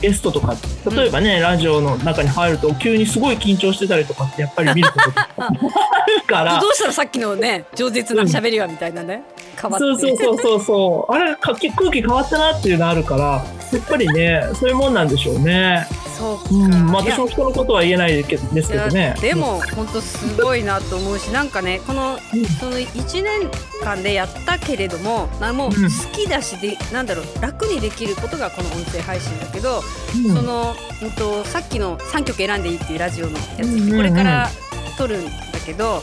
[0.00, 0.56] ゲストとか
[0.90, 6.60] 例えばね、ラジオの中に入ると急にすごい緊張してたりとかってやっぱり見ることあるから。
[6.62, 9.24] どうしたらさっきのね饒舌な喋りはみたいなね
[9.60, 9.86] 変わって。
[9.86, 11.12] そうそうそうそうそう。
[11.12, 15.86] あれか空気変わったなっていうのあるからやっぱりねそういうもんなんでしょうね。
[16.16, 19.14] そうか、うん、まあ私も人のことは言えないですけどいねや。
[19.14, 22.46] でも本当すごいなと思うしなんかねこのうん。
[22.46, 23.50] その1年
[23.82, 25.74] 間でやったけれどもなもううん。
[25.74, 29.82] 好きだしでなんだろう楽にできることがこの音声配信だけど、
[30.26, 30.34] うん。
[30.34, 33.96] その、うん、とさっきの3曲選んでいいっていうラジオのやつ、うんうんうん。
[33.96, 34.48] これから
[34.96, 35.30] 撮るんだ
[35.64, 36.02] けど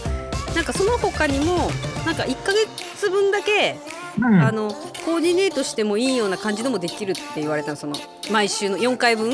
[0.56, 1.72] なんかその他にも
[2.06, 3.78] なんか1ヶ月分だけ、
[4.18, 4.42] うん。
[4.42, 4.70] あの
[5.06, 7.94] コーディネートしてもいいような感じでもできるって言われたのその
[8.32, 9.34] 毎週の4回分、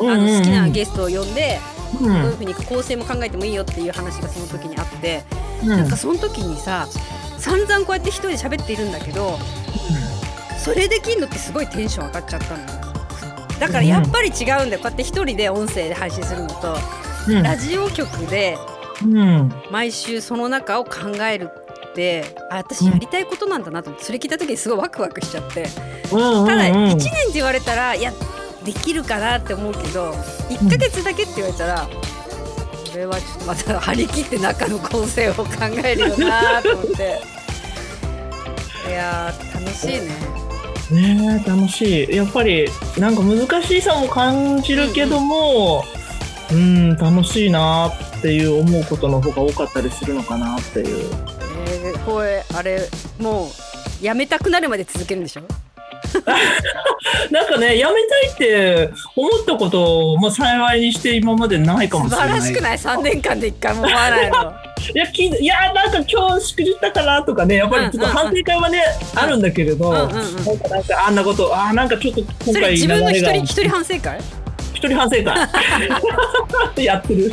[0.00, 1.58] あの好きなゲストを呼んで、
[2.00, 2.06] うん。
[2.06, 5.22] どういうふうに構成も考えてもいいよっていう話がその時にあって、
[5.62, 5.68] うん。
[5.68, 6.86] なんかその時にさ
[7.38, 9.36] 散々こうやって一人で喋っているんだけど
[10.58, 12.66] それできんのってすごいテンション上がっちゃったのよ。
[13.58, 14.78] だからやっぱり違うんだよ。
[14.78, 16.76] こうやって一人で音声で配信するのと
[17.28, 17.42] うん。
[17.42, 18.56] ラジオ局で
[19.04, 19.52] うん。
[19.70, 20.90] 毎週その中を考
[21.28, 21.50] える
[21.92, 25.68] ってあ私やりたいことなんだなと思ってそれ聞いた時にすごいワクワクしちゃって。
[26.12, 26.76] うんただうん。
[26.76, 28.12] うん1年って言われたらいや
[28.64, 30.12] できるかなって思うけど
[30.48, 31.88] 1ヶ月だけって言われたら
[32.90, 35.44] これはちょっとまた張り切って中の構成を考
[35.84, 37.20] えるよなと思って。
[38.88, 40.42] いやー楽しいね。
[40.90, 42.16] ねえ楽しい。
[42.16, 45.84] やっぱりなんか難しさも感じるけども
[46.52, 51.10] うん楽しいなっていう思うことの方が多かったりするのかなっていう
[52.06, 52.88] えー、これあれ
[53.18, 53.46] も
[54.00, 55.42] うやめたくなるまで続けるんでしょ？
[57.30, 62.40] なんかねやめたいって思ったことを、まあ、幸いにして今までないかも素しれない。
[62.40, 64.52] 晴らしくない？3年間で1回も思わないの。
[64.94, 68.82] いやきいやなんか今日しくじったかなとかねやっぱりちょっと反省会はね、
[69.14, 70.08] あるんだけれど、うんうんうん。
[70.44, 74.18] なんかなんかあんなことあーなんかちょっと今回自分の一人一人反省会？
[74.74, 75.48] 一人反省会。
[76.84, 77.32] やってる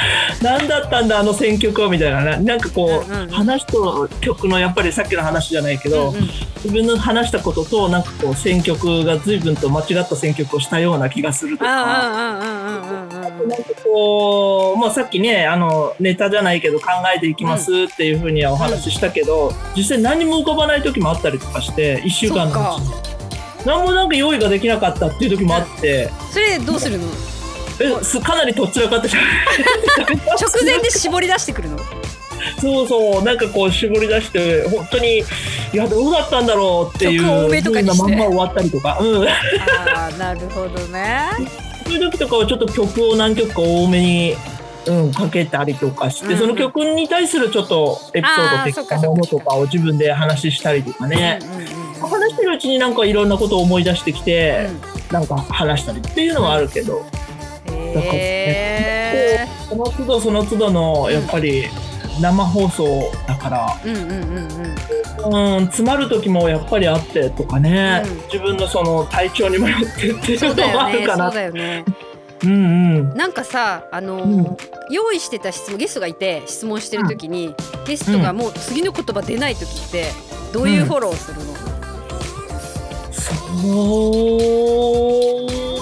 [0.42, 6.14] 何だったんだあの選曲はみたいななんかこう、話と曲のやっぱりさっきの話じゃないけど、
[6.64, 11.70] 自分の話したこととなんかこう選曲が随分と間違った選曲をしたような気がするとか。
[13.48, 22.94] なんかこう、まあ、さっきねあのネタじゃないけど考えていきますっていうふうにはお話ししたけど、実際何も浮かばない時もあったりとかして1週間のうちに。
[23.64, 26.10] 何もなんか用意ができなかったっていう時もあって。
[26.30, 27.37] それどうするの？
[28.20, 29.08] かなりとっちらかって。
[29.14, 31.78] 直前で絞り出してくるの？
[32.60, 37.22] そうそうなんかこう絞り出して本当にいやどうだったんだろうっていう
[37.62, 39.30] 風なまんま終わったりとか、うん、あ
[40.12, 41.26] あなるほどね。
[41.84, 44.36] そういう時とかはちょっと曲を何曲か多めに、
[44.86, 46.38] うん、かけたりとかして、うんうん。
[46.38, 54.68] その曲に対するちょっとエピソード的なものとかを自分で話したりとかね、うんうんうん話してるうちになんかいろんなことを思い出してきて、
[55.10, 57.04] なんか話したりっていうのはあるけど、
[57.78, 61.64] へえその都度その都度のやっぱり
[62.20, 64.12] 生放送だから、うんうんうん
[65.30, 65.58] うん。
[65.58, 68.16] うん、詰まる時もやっぱりあってとかね、うん。
[68.26, 71.30] 自分のその体調にもよってっていそううだのもあるかな。
[71.30, 73.14] うんうん。
[73.14, 74.56] なんかさあのーうん。
[74.90, 77.54] 用意してた質問ゲストがいて質問してる時に、
[77.86, 80.06] ゲストがもう次の言葉出ない時って
[80.52, 81.67] どういうフォローするの、そ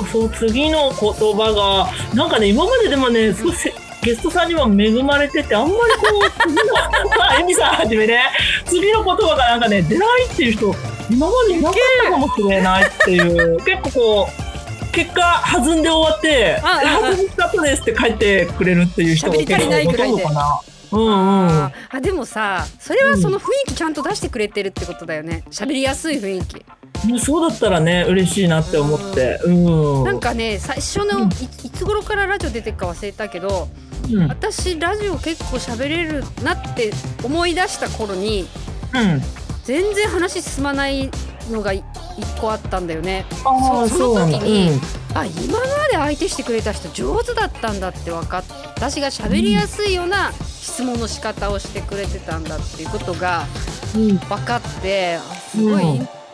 [0.02, 6.74] う、そう、次の言葉が、なんかね、今まででもね、すごいせゲストさんには恵まれてて、あんまりこう、次の、
[7.18, 8.20] まあ、エミさんはじめね、
[8.64, 10.74] 次の言葉がなんかね、出ないっていう人、
[11.11, 20.61] 今までいなかったかもしれないっていう、結構こう、結果、弾んで終わって、弾みたったですって帰ってくれるっていう人が喋り足りないぐらいでほとんどかな。
[20.92, 21.49] うんうん。
[21.51, 26.64] あでもさそれはその雰囲気ちゃんと出してくれてるってことだよね喋りやすい雰囲気
[27.07, 29.38] もうそうだったらね、嬉しいなって思って。
[29.44, 30.05] うん。
[30.05, 33.68] なんかね最初のうんいいつ頃からラジオ出てるか忘れたけど
[34.12, 36.92] うん、私ラジオ結構喋れるなって
[37.25, 38.49] 思い出した頃に
[38.94, 39.20] うん。
[39.64, 41.11] 全然話進まない
[41.51, 41.83] のがい
[42.16, 43.88] 一個あったんだよねそ。
[43.88, 44.81] その時にうん
[45.16, 50.31] あ今まで相手してくれた人上手だったんだって分かって私が喋りやすいような
[50.66, 53.46] 質問の仕方をしてくれてたんだっていうことが
[53.94, 55.85] うん分かってあすごい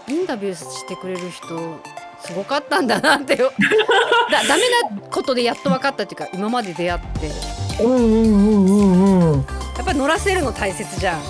[0.08, 1.78] イン,、タビューしてくれる人
[2.20, 3.52] すごかったんだなってよ
[4.30, 4.62] だダメ
[4.96, 7.32] なことでやっと分かったっていうか今まで出会ってや
[7.80, 9.62] うんうんうんうんうん。
[9.82, 11.22] っぱり乗らせるの大切じゃん。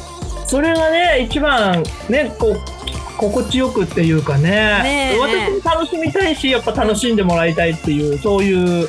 [0.46, 2.60] それがね、一番ね、こう、
[3.16, 4.50] 心地よくっていうかね。
[4.82, 8.88] ね私も楽しみたいし、やっぱ楽しんでもらいたいっていう、そういう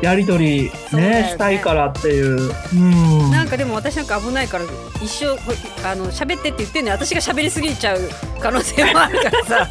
[0.00, 2.52] やり取りねねしたいからっていう。
[2.72, 3.30] うん。
[3.30, 4.64] なんかでも私なんか危ないから
[5.02, 5.52] 一生こ
[5.84, 8.00] あの喋ってって言ってんのに私が喋りすぎちゃう
[8.40, 9.68] 可能性もあるからさ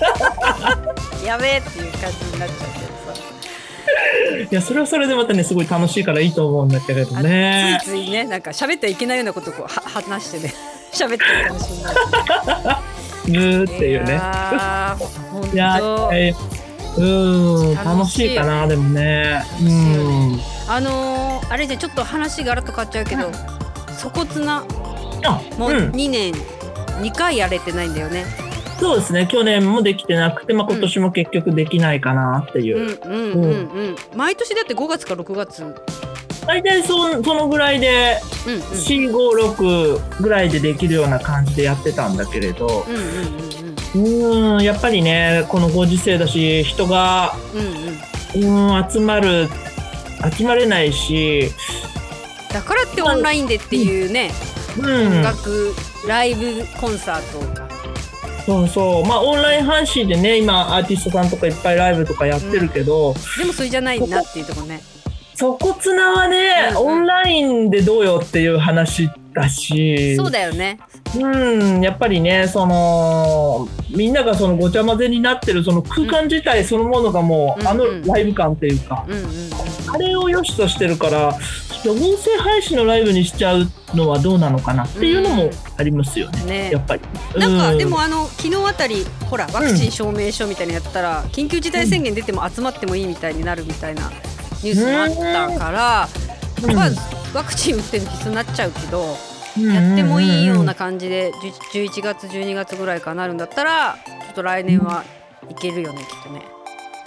[1.26, 7.80] やべえっていう感じになっちゃうけどさいやそれはそれでまたねすごい楽しいからいいと思うんだけれどね。
[7.84, 10.54] ついついねなんか喋ってはいけないようなことをこうは話してね
[10.94, 12.78] 喋ってるかもしれない
[13.32, 14.22] ぬーっていうね。
[15.54, 15.80] いや
[16.14, 16.34] え
[16.98, 19.44] うん楽楽しいかなでもね。
[19.62, 20.40] うん。
[20.68, 23.32] あのー、あれじゃちょっと話がらっと変わっちゃうけど
[24.02, 24.66] 粗骨な
[25.24, 25.78] あもううん。
[25.92, 26.34] 2年、
[27.02, 28.26] 2回やれてないんだよね。
[28.80, 29.28] そうですね。
[29.32, 32.98] 去年もできてなくて、まあ、今年も結局できないかなっていう。
[33.04, 33.08] う。
[33.08, 33.96] んうんうんうん。
[34.16, 35.64] 毎年だって5月か6月。
[35.64, 35.76] うん
[36.48, 42.86] 大体そそのぐらいでうん456ぐらいでできるような感じでやってたんだけれど。
[42.88, 43.04] うんうんう
[43.44, 43.47] ん
[43.98, 47.98] うんやっぱりねこのご時世だし人がうんうん。
[48.36, 49.48] うん集まる
[50.38, 51.50] 集まれないし、
[52.52, 54.32] だからってオンラインでっていうね、
[54.78, 55.08] うん。
[55.08, 55.74] 音、楽
[56.08, 57.68] ライブコンサートが
[58.46, 59.06] そうそう。
[59.06, 64.82] まあオンライン配信でね今アーティストさんとかいっぱいライブとかやってるけど、でもそれじゃないなっていうところね。
[65.36, 66.88] そこつなはね、うんうん。
[66.88, 70.16] オンラインでどうよっていう話だし。
[70.16, 70.80] そうだよね。
[71.16, 79.30] うん、やっぱりね、その、みんながそのごちゃ混ぜになってるその空間自体そのものがもう、うんあのライブ感っていうか、うんうんうん。
[79.94, 81.38] あれを良しとしてるから、
[81.84, 86.72] ちょっと音声配信のライブにしちゃうのはどうなのかなっていうのもありますよね、ね。
[86.72, 87.02] やっぱり。
[87.38, 94.10] なんかうでもあの昨日あたりほらワクチン証明書みたいなのやったら緊急事態宣言出ても集まってもいいみたいになるみたいな
[94.64, 96.10] ニュースもあったから、
[96.64, 96.76] うん。
[96.76, 96.90] まあ
[97.34, 101.32] ワクチン打ってるの必須になっちゃうけど、うんやってもいいような感じで
[101.74, 105.04] 10 11月12月ぐらいかなるんだったらちょっと来年は
[105.50, 106.44] いけるよねきっとね。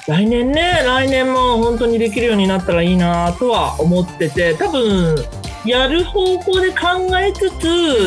[0.09, 5.14] 来年ね、来年も本当にできるようになったらいいなとは思ってて、多分、
[5.64, 6.76] やる方向で考
[7.18, 7.50] えつ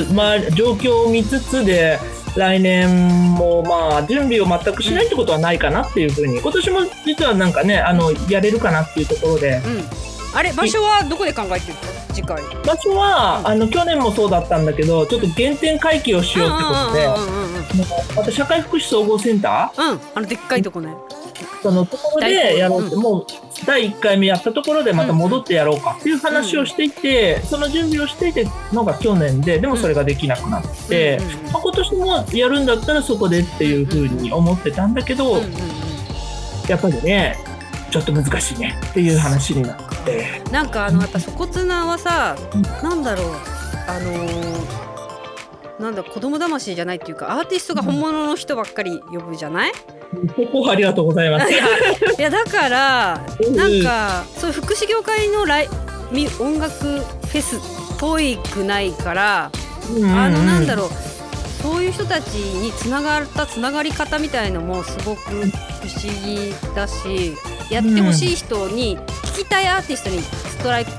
[0.07, 1.99] つ、まあ、状況を見つつで、
[2.35, 9.83] 来年もまあ準備を全くしないってことはないかなっていうふうに、今年も実はなんかね、あの、やれるかなっていうところで、うん、
[10.33, 12.13] あれ場所はどこで考えてるの？
[12.13, 12.41] 次回。
[12.65, 13.47] 場所は、うん。
[13.47, 19.91] あの、去年もそうだったんだけど、ちょっと原点回帰をしようってことで、うまた社会福祉総合センター？
[19.93, 20.93] うん、あのでっかいとこね。
[21.61, 23.27] そのところでやろうって、もう
[23.65, 31.51] 第1回目やったところでまた戻ってやろうかっていう話をしていて、その準備をしていてのが去年ででもそれができなくなって、うんうんうん。
[31.51, 35.51] まあ、今年もやるんだったらそこでっていうふうに思ってたんだけど、うんうんうん。
[36.67, 37.37] やっぱりね
[37.91, 39.92] ちょっと難しいねっていう話になって。
[40.51, 43.25] なんかあのやっぱ粗骨なはさ、うんなんだろう。
[43.87, 44.83] あのー
[45.79, 49.71] なんだ子供魂じゃないっていうかアーティストが本物の人ばっかり呼ぶじゃない、
[50.35, 51.51] ここありがとうございます。
[51.51, 51.55] い
[52.21, 53.55] やだからうん。
[53.55, 55.69] なんかそういう福祉業界のライ
[56.11, 57.59] み音楽フェスっ
[57.99, 60.89] ぽいくないから、あのなんだろう
[61.63, 65.47] そういう人たちにつながったつながり方みたいのもすごく不思
[66.23, 67.33] 議だし
[67.69, 70.91] やってほしい人に聞きたいアーティストにストライク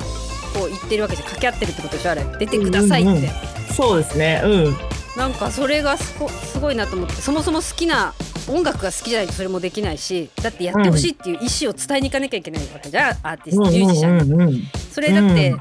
[0.60, 2.24] を言ってるわけじゃ掛け合ってるってことでしょあれ。
[2.38, 3.30] 出てくださいって、うんうんうん。
[3.74, 4.42] そうですね。
[4.44, 4.76] うん。
[5.16, 8.14] なんかそれがすごすごいなと思ってそもそも好きな
[8.48, 14.62] 音楽が好きじゃないとそれもできないしだってやってほしいっていう意思を伝えに行かなきゃいけないわけじゃんアーティストミュージシャンにうんうんうん。
[14.90, 15.54] それだって、う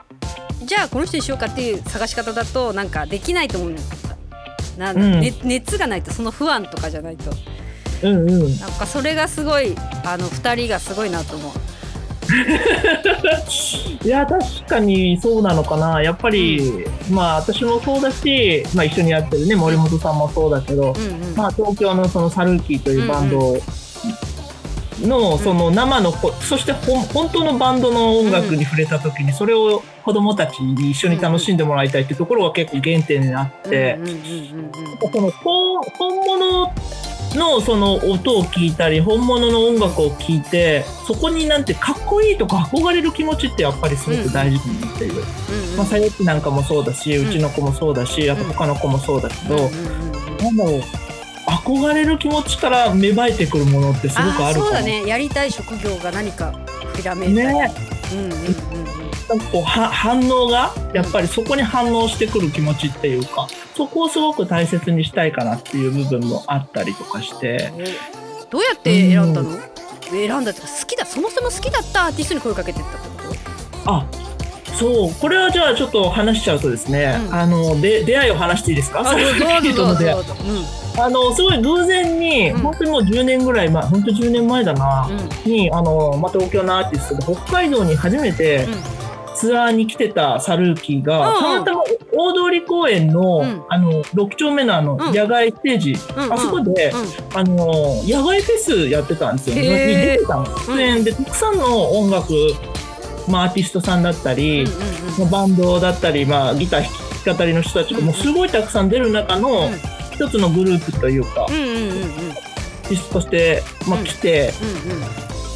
[0.63, 0.68] ん。
[0.68, 5.22] じゃあこの人にしようかっていう探し方だとなんかできないと思うんだ、うん。
[5.22, 7.32] ね熱がないとその不安とかじゃないと。
[8.02, 8.60] うんうん。
[8.60, 11.52] なんかそれがすごいあの2人がすごいなと思う。
[14.06, 16.02] いや確かにそうなのかな。
[16.02, 21.36] やっぱり、まあ私もそうだし、まあ、一緒にやってるね森本さんもそうだけど、うんうん。
[21.36, 23.58] まあ、東京のそのサルーキーというバンド
[25.02, 34.00] のその生のこそして本当のバンドの音楽に触れた時にそれを子供たちに一緒に楽しんでもらいたいっていうところが結構原点になって。
[35.98, 36.74] 本物
[37.36, 50.13] のその音を聞いたり本物の音楽を聴いてそこになんてかっこいいとか憧れる気持ちってやっぱりすごく大事になっている、うんうんまあ、さなんかもそうだしうちの子もそうだしあと他の子もそうだけど、うんうんうん
[50.44, 50.81] なんだろう
[51.46, 55.06] 憧れる気持ちから芽生えてくるものってすごくあるかなあーそうだね。
[55.06, 56.54] やりたい職業が何か
[56.96, 57.71] ひらめいたり、ね。
[58.13, 58.38] うんうんうん
[58.77, 58.83] うん
[59.30, 67.71] なんかこうは反応がやっぱりそこに反応してくる気持ちっていうかそこをすごく大切にしたいかなっていう部分もあったりとかして。
[67.78, 67.86] え
[68.50, 69.50] どうやって選んだの、
[70.12, 73.34] 選んだってか好きだそもそも好きだったアーティストに声かけてったってこ
[73.84, 73.92] と？
[73.92, 74.06] あ
[74.78, 75.13] そう。
[75.15, 77.34] これはじゃあちょっと話しちゃうとですね、うん。
[77.34, 79.00] あので出会いを話していいですか？
[79.00, 79.04] あ
[81.10, 82.60] のすごい偶然に、うん。
[82.60, 85.13] 本当にもう10年ぐらい前本当10年前だな、う
[85.50, 85.52] ん。
[85.52, 88.67] にあの、まあ、東京のアーティストで北海道に初めて
[89.44, 91.83] ツアーに来てたサルーキーが、うんたまたま
[92.13, 93.63] 大通公園の,、うん。
[93.67, 95.13] あの6丁目のあのうん。
[95.13, 96.33] 野外ステージ、うんうん。
[96.33, 97.37] あそこで、うん。
[97.37, 97.65] あの
[98.06, 99.56] 野外フェスやってたんですよ。
[99.56, 100.46] に出てたの。
[100.67, 102.33] 出演でたくさんの音楽、
[103.27, 104.69] まあ、アーティストさんだったり、うん
[105.19, 106.81] まあバンドだったり、まあ、ギター
[107.25, 109.73] 弾き語りの人たちがもうすごいたくさん出る中のうん。
[110.13, 111.77] 一つのグループというか、うんうんうんうん。
[111.77, 114.52] うんうんアーティストとして、まあ、来て、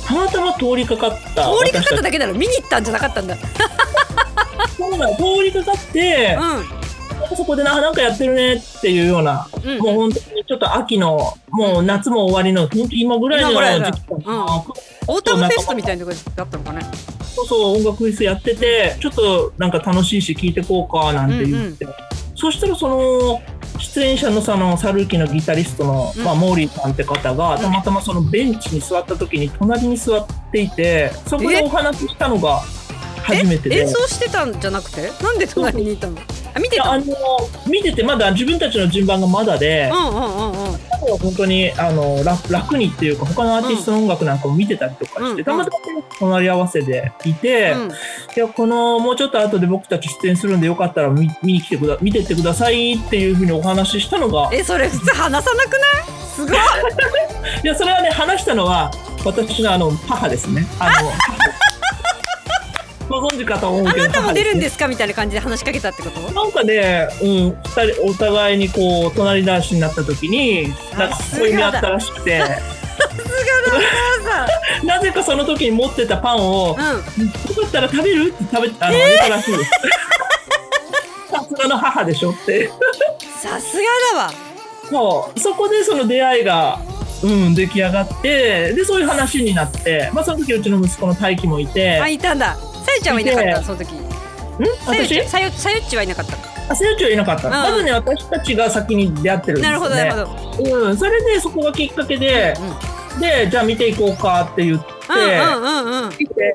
[0.08, 3.36] たまたま通りかかった通りかかった私だけなの見に行ったんじゃなかったんだ。
[4.78, 6.38] そうなの通りかかって、
[7.36, 9.70] そこでななんかやってるねっていうような、うん。
[9.70, 13.42] うんもう本当にちょっと秋のもう夏も終わりの本当今ぐらい
[13.80, 14.46] の時期かな、うん。
[15.08, 16.82] オータムフェストみたいなとこだったのかね
[17.36, 21.86] そうそう音楽フェスやっててちょっとなんか楽しいし聴いてこうかなんて言って、
[22.36, 23.42] そしたらその
[23.80, 26.24] 出演者のそのサルーキのギタリストの、うん。
[26.24, 32.62] まあ、モーリーさんって方がたまたまそのベンチに座った時に隣に座っていてそこでお話ししたのが
[33.28, 33.76] 初めてで。
[33.78, 35.12] え演奏してたんじゃなくて？
[35.22, 36.18] なんで隣にいたの？
[36.54, 36.92] あ見てた？
[36.92, 37.06] あの
[37.68, 40.78] 見ててまだ自分たちの順番がまだで、うんうんうんうん。
[41.20, 45.78] 本当にあの楽楽にっていうか他のアーティストの音楽なんかも見てたりとかして、うんたまたま
[46.20, 47.90] 隣り合わせでいて、うん。
[47.90, 56.28] いやこのもうちょっと後で僕たち出演するんでよかったら見見に来てくだ見てってくださいっていうふうにお話ししたのがえそれ普通話さなくない？
[56.36, 56.58] すごい。
[57.64, 58.92] いやそれはね話したのは
[59.26, 60.66] 私のあの母ですね。
[60.80, 61.12] あの
[63.10, 64.08] ご存知かと思うあけど。
[64.08, 66.20] なたも出るんでですかみたいな感じで話しかけたってこと？
[66.32, 72.44] なんかね、うん、二人お互いにこう隣同士になった時になんかさすがだ恋み合ったらしくて。
[74.84, 77.26] なぜかその時に持ってたパンをうん。
[77.26, 77.32] よ
[77.62, 78.30] かったら食べる？
[78.30, 79.58] って食べあの、あげたらしい。
[79.58, 79.70] です。
[81.30, 82.70] さすがの母でしょって。
[83.40, 83.84] さすが
[84.14, 84.32] だわ。
[84.90, 86.80] そう、そこでその出会いが、
[87.24, 92.56] うん、出来上がって、で、そういう話になって、まあ、その時うちの息子の大輝もいて、あいたんだ
[92.88, 93.64] さゆちゃんはいなかった？
[93.64, 93.92] その時。
[93.94, 94.08] ん？
[94.88, 95.28] 私？
[95.28, 96.38] さゆさゆっちはいなかった？
[96.72, 97.50] あ、せよちはいなかった。
[97.50, 97.52] ん。
[97.52, 99.80] まずね、私たちが先に出会ってるんですなる。
[99.80, 100.88] ほどなるほど。
[100.88, 102.54] うん、それでそこがきっかけで、
[103.16, 103.20] うん。
[103.20, 106.10] で、じゃあ見ていこうかって言って、うんうんうんうん。
[106.18, 106.54] 見て、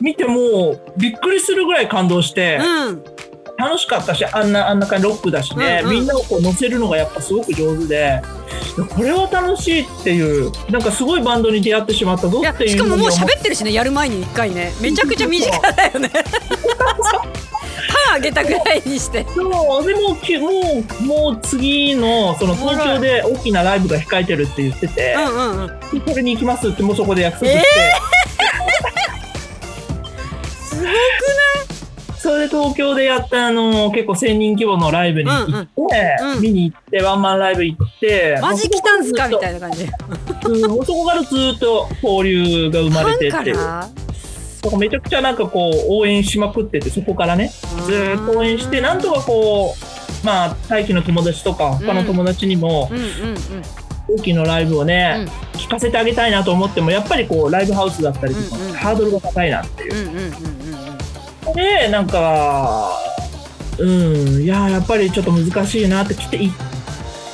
[0.00, 3.04] 見てもうびっくりするぐらい感動して、うん
[3.58, 5.96] 楽しかったしあんなあんな感じロックだしね、うんうん。
[5.96, 8.22] みんなをこう乗せるのがやっぱすごく上手で。
[8.94, 14.72] これは楽しいっていうなんかすごいバンドに出会ってしまったぞっていうしかももう喋ってるしねやる前に一回ね。
[14.80, 16.08] めちゃくちゃ短だよね。
[16.10, 16.20] パ
[18.12, 19.26] ンあげたぐらいにして。
[19.34, 20.50] そうでもきも
[21.00, 25.80] うもう次のその東京で大きなライブが控えてるって言っててう、んうんうん。
[25.98, 27.64] でこれに行きますってもうそこで約束して、す
[32.38, 36.32] れで東京でやったあの結構1000人規模のライブに行って、うん。
[36.32, 39.84] うん見に行ってワンマンライブ行ってマジ来たんすかみたいいな感じ。
[40.46, 43.54] うん、そこからずっと交流が生まれてって。
[44.62, 47.50] そこめちゃくちゃなんかこう応援しまくっててそこからね。
[47.76, 49.74] らずーっと応援してなんとかこ
[50.22, 52.98] うまあ大輝の友達とか他の友達にもうん。
[52.98, 53.38] うんうん
[54.08, 58.72] 大輝のライブをね、聞かせてあげたいなと思ってもやっぱりこうライブハウスだったりとか、うんうん。
[58.72, 60.08] ハードルが高いなっていう。
[60.08, 60.67] うんうんうんうんうん
[61.54, 62.98] でなんか
[63.78, 66.52] うんいややっぱりちょっと難しいなって来ていっ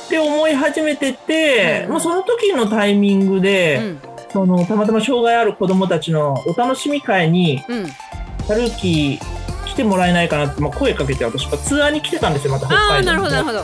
[0.07, 1.91] て思い始めてて、うん。
[1.93, 3.99] まあ、その時のタイミングで、うん。
[4.31, 7.87] そのたまたま障害ある子どもたちのお楽しみ会にうん。
[8.45, 13.63] サルーキー来てもらえないかなって、まあ、声かけて私がツアーに来てたんですよまた北海道ああなるほど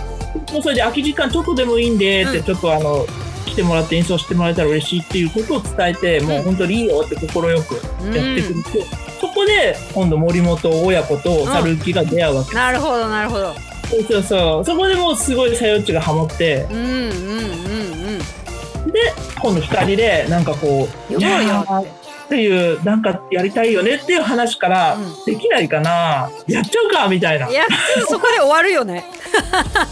[0.54, 3.06] もうそれで空き時間ちょっとでもいいんでって、うんちょっとあの
[3.46, 7.76] 来てもらって演奏してもらえたら嬉しいっていうことを伝えて、もう本当にいいよって快くやってく
[8.08, 8.86] れて、
[9.22, 13.54] そこで今度森本親子とサルーキーが出会うわけ、なるほどなるほど。
[13.88, 14.66] そうそうそう。
[14.66, 16.66] そこでもうすごいさよっちがハマって。
[16.72, 21.48] うんうんうんうんで今度2人でなんかこう呼ぼうよい。
[21.48, 21.86] やーっ
[22.30, 25.26] ていうなんかやりたいよねっていう話から、うん。
[25.26, 26.32] できないかな。
[26.48, 27.48] やっちゃうかみたいな。
[27.48, 27.66] いや
[28.10, 29.06] そこで終わるよね。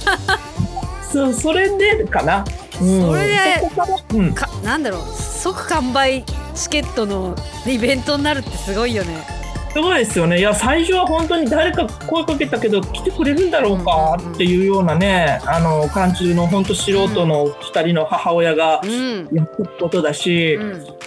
[1.14, 2.46] そうそれでかな、うん、
[2.80, 5.02] それでから、うん、かなんだろう。
[5.02, 6.24] 即完売
[6.56, 7.36] チケットの
[7.68, 9.26] イベントになるってすごいよね。
[9.72, 10.40] すごいですよね。
[10.40, 14.36] いや最初は本当に誰か声かけたけど来てくれるんだろうかうんうんうん。
[14.36, 19.30] っていうようなねあの漢中の本当素人の2人の母親がうん。
[19.32, 20.99] やったことだし、うん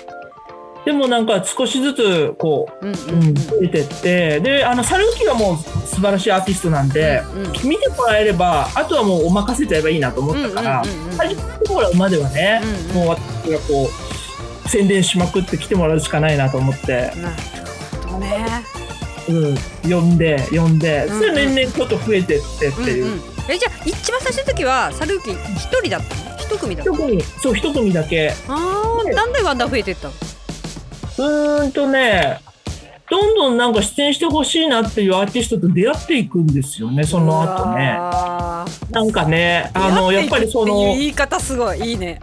[0.84, 3.28] でもなんか少しずつこううんううん。
[3.30, 5.56] ん、増えてってであのサルーキはもう
[5.86, 7.52] 素晴らしいアーティストなんで、うんうん。
[7.68, 13.06] 見てもらえればあとはもうお任せちゃえばいいなと思ったから、うんうん初に来てもらうまではね、うんうん。
[13.06, 13.88] もう私がこ
[14.64, 17.36] う宣伝しまくって来てもらうしかないなと思って、なる
[18.06, 18.46] ほどね。
[19.28, 19.56] うん、
[19.88, 23.20] 呼んで呼んで、それ年々ちょっと増えてってっていう、うんうん。
[23.48, 26.36] えじゃあ一番最初の時はサルーキ一人だったの？
[26.38, 28.32] 一組だった一組そう一組だけ。
[28.48, 30.14] ああだんだんだんだん増えてったの？
[31.22, 32.40] うーんとね
[33.10, 37.94] どんどんなんか出演してほしいなっていうアーティストと出会っていくんですよねその後ね。
[37.98, 42.18] あなんかねあのやっぱりその言い方すごいいいね。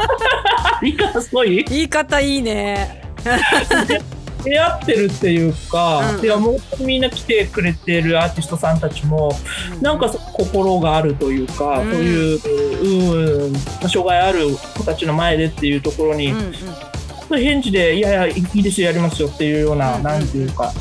[0.82, 1.64] 言い方すごい？
[1.64, 3.02] 言い方いいね。
[4.44, 6.24] 出会ってるっていうか、うん。
[6.24, 9.32] いやもうみんな来てくれてるアーティストさんたちも
[9.80, 11.90] なんか心があるというか、うん。
[11.92, 13.54] そういう、うん、
[13.88, 16.54] 障害ある子たちの前でっていうところに、うんうん
[17.38, 20.72] 返事で「いやいやいいですよやりますよ」っていうような、うんなんていうか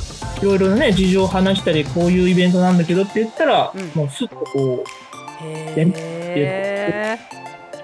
[0.42, 3.92] いろいろね事情を話したりこういうイベントなんだけどって言ったら、うん。
[3.94, 4.84] もうすっとこ
[5.44, 7.18] へ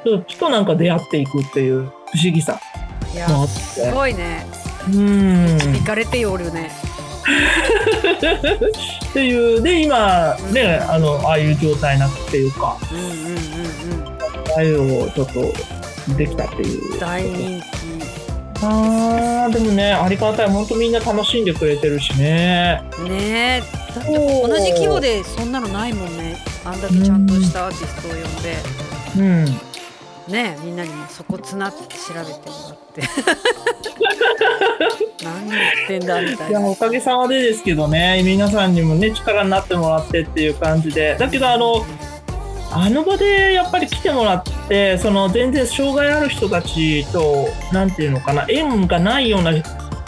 [0.05, 1.89] う人となんか出会っていくっていう不
[2.23, 2.59] 思議さ。
[3.29, 3.53] もあって。
[3.53, 4.45] すごいね。
[4.91, 5.57] うん。
[5.57, 6.71] 行かれてよるね。
[9.09, 13.17] っていうで今ねあのああいう状態になっていうかうんうんうんう
[14.03, 14.07] ん。
[14.07, 15.41] ああいうのをちょっと
[16.15, 16.99] できたっていう。
[16.99, 17.61] 大人
[18.61, 20.49] あーでもねありがたい。
[20.49, 22.81] 本当みんな楽しんでくれてるしね。
[22.95, 24.13] 気ねえだって
[24.47, 26.37] 同じ規模でそんなのないもんね。
[26.65, 28.55] あんだけちゃんとしたアーティストを呼んで。
[29.17, 29.45] うん。
[30.33, 33.01] ねえみんなにもそこつなって調べてもらって。
[35.23, 36.61] 何言ってんだみたいな。
[36.61, 41.15] おかげさまでですけどね皆さんにもね力になってもらってっていう感じで。
[41.17, 41.85] だけどあの
[42.71, 49.59] あの場でやっぱり来てもらってその全然障害ある人たちとなんていうのかな縁がないようなフ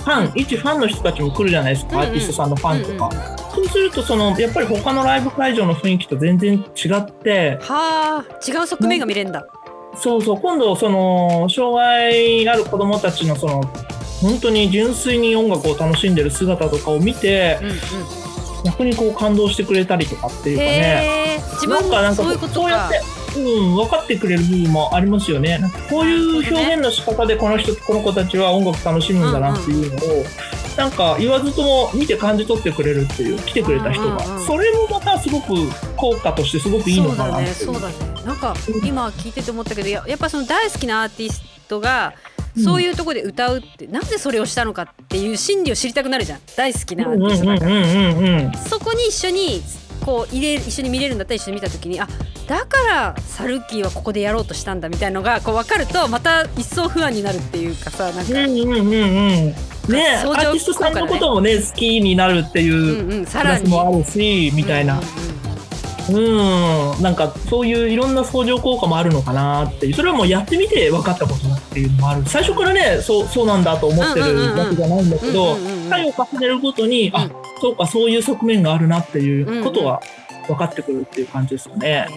[0.03, 2.07] ァン一ファンの人たちも来るじゃないですか、うんうん。
[2.07, 9.45] アーティストさんのファンとか、うんそうするとそのやっぱり他のライブ会場の雰囲気と全然違ってはあ違う側面が見れんだ。
[9.95, 13.63] そうそう今度その障害ある子どもたちのその
[14.21, 17.75] 本当に純粋に音楽を楽しんでる姿とかを見てうんうん。
[18.63, 22.59] 逆にこう感動してくれたりとかっていうかね自分なんかなんかもそういうことか。
[22.61, 22.89] そうやっ
[23.33, 25.59] て、うん、分かってくれる部分もありますよね。
[25.89, 30.25] こういう表現の仕方でこの人この子たちは音楽楽しむんだなっていうのを、
[30.77, 34.45] なんか言わずとも見て感じ取ってくれるっていう来てくれた人が、うんうんうん。
[34.45, 35.53] それもまたすごく
[35.95, 37.93] 効果としてすごくいいのかなってそうだね。
[37.93, 38.25] そうだね。
[38.25, 42.13] なんか今聞いてて思ったけどややっぱその大好きなアーティストが
[42.63, 46.39] そういうところで歌うって、なぜそれをしたのかっていう心理を知りたくなるじゃん。
[46.57, 48.51] 大好きなアーうんうんティストだから、うんうんうんうん。
[48.53, 49.61] そこに一緒に
[49.99, 52.07] こう入れ一緒に見れるんだったら一緒に見た時にあ
[52.47, 59.93] だからサルッキーはここでやろうとしたんだみたいのがこう分かるとまた一層不安になるっていうかさなんか、うんうんうんうん。
[59.93, 63.63] ねアーティストさんのこともね好きになるっていううんうん、プさらに。
[63.63, 64.99] ラスもあるしみたいな。
[64.99, 65.03] うん。
[65.03, 65.39] うん
[66.15, 69.93] うんうんなんかそういういろんな相乗効果もあるのかなっていう。
[69.93, 72.23] それはもうやってみて分かったことだっていうのもある。
[72.25, 77.31] 最初からねそうそうなんだと思ってるうんうんうんうんわけじゃないんだけどうんうんうんうん回を重ねるごとに、あうん。
[77.61, 80.01] そうかそういう側面があるなっていうことは
[80.47, 82.07] 分かってくるっていう感じですよね。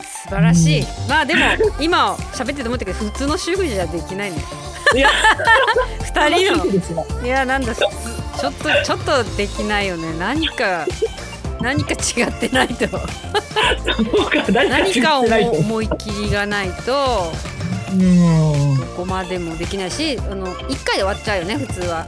[0.00, 1.40] 素晴らしい、まあでも
[1.80, 4.36] 今喋ってて思ったけど普通の主婦じゃできないね。
[4.94, 5.08] いや。
[6.04, 7.24] 二人の。
[7.24, 10.12] いやなんだちょっとちょっとできないよね。
[10.18, 10.86] 何か
[11.60, 12.86] 何か違ってないと。
[14.52, 15.20] 何か。
[15.20, 17.32] 思い切りがないと。
[17.92, 18.76] うん。
[18.78, 22.06] どこまでもできないしあの1回で終わっちゃうよね普通は。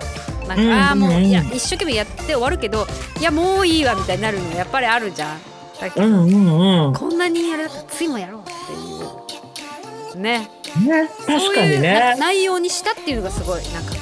[0.57, 1.25] なんうんか、ああもううん。
[1.25, 2.87] いや一生懸命やって終わるけど
[3.21, 5.39] いやもういいわみたいになるのやっぱりあるじゃん。
[5.81, 6.93] だけど、うんうんうん。
[6.95, 10.23] こんなにやる次もやろうっていう。
[10.23, 10.49] ね。
[10.87, 12.17] ね確かにね。
[12.19, 13.63] 内容にしたっていうのがすごい。
[13.73, 13.93] なんか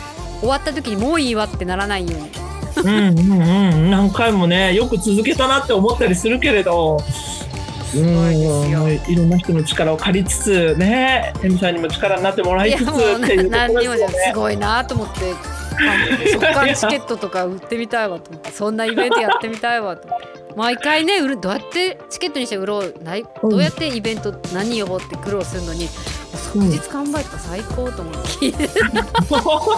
[0.41, 2.31] 終わった時にもういいわってならないように。
[2.77, 3.91] うんうんうん。
[3.91, 6.99] 何回もねよく続けたなって思ったりするけれど。
[7.91, 8.85] すごいですよ。
[8.85, 14.15] うんいろんな人の力を借りつつねエミさんにも力になってもらいつつっていうところですよね。
[14.33, 15.35] すごいなと思って
[16.33, 25.89] 速乾チケットとか売ってみたいわと思ってそんなイベントやってみたいわと思って毎回ね売るどうやってチケットにして売ろうないどうやってイベント何呼ぼうって苦労するのに
[26.53, 28.51] 即日完売とか最高と思って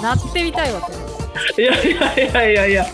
[0.03, 2.87] なってみたいわと思っていやいやいやいやいや。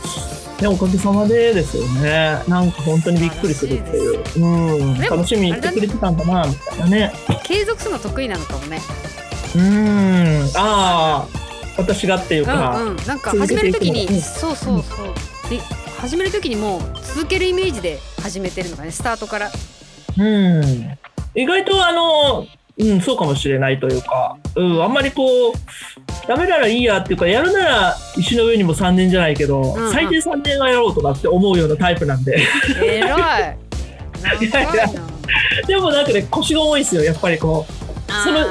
[0.61, 2.43] ね、おかげさまでですよね。
[2.49, 4.45] なんか本当にびっくりするっていう。
[4.45, 4.99] うん。
[4.99, 7.13] 楽しみにしてくれてたんだな、みたいなね。
[7.45, 8.81] 継続するの得意なのかもね
[9.55, 10.43] うん。
[10.57, 11.48] ああ、
[11.79, 12.79] 私がっていううか。
[12.79, 15.14] んうんなんか始める時に、そうそうそう
[15.49, 15.59] で
[16.01, 19.51] 始める時にもう続けるイメージで始めてるのかねスタートから
[20.18, 20.99] うん。
[21.35, 22.47] 意外とあの、
[22.79, 25.53] うん、そうかもしれないというか、うん、あんまりこう、
[26.26, 32.39] ダメならいいやっていうか、やるなら石の上にも3年じゃないけど、うんうん最低3年はやろうとかって思うようなタイプなんで。
[32.83, 33.59] えらい
[34.20, 35.03] 長いなやいや
[35.66, 37.78] でもなんかね、腰が重いですよ、やっぱりこう。
[38.25, 38.47] その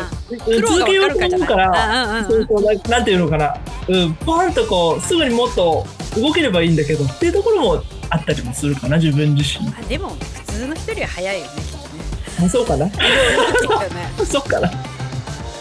[0.68, 2.26] 続けようと思うから、じゃないうんうんうん。
[2.26, 5.86] そうそうななんていうのかな、うん、パンとこうすぐにもっと
[6.16, 9.68] 動ければいいんだけどっていうところもあったりもするかな自分自身。
[9.70, 12.04] あでも普通通の人よりは早いよねきっとね
[12.46, 12.90] あそうかな。
[14.26, 14.72] そっかな。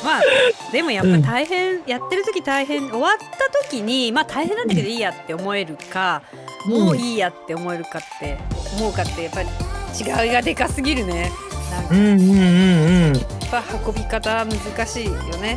[0.04, 0.22] まあ
[0.72, 6.22] でもやっぱ大変、やってる時大変終わった時にまあ大変なんだけどいいやって思えるか、
[6.66, 6.72] うん。
[6.84, 8.38] もういいやって思えるかって
[8.78, 9.48] 思うかってやっぱり
[9.98, 11.32] 違いがでかすぎるね。
[11.70, 11.94] なんか。
[11.94, 15.56] うんうんうんうんぱ運び方難しいよね。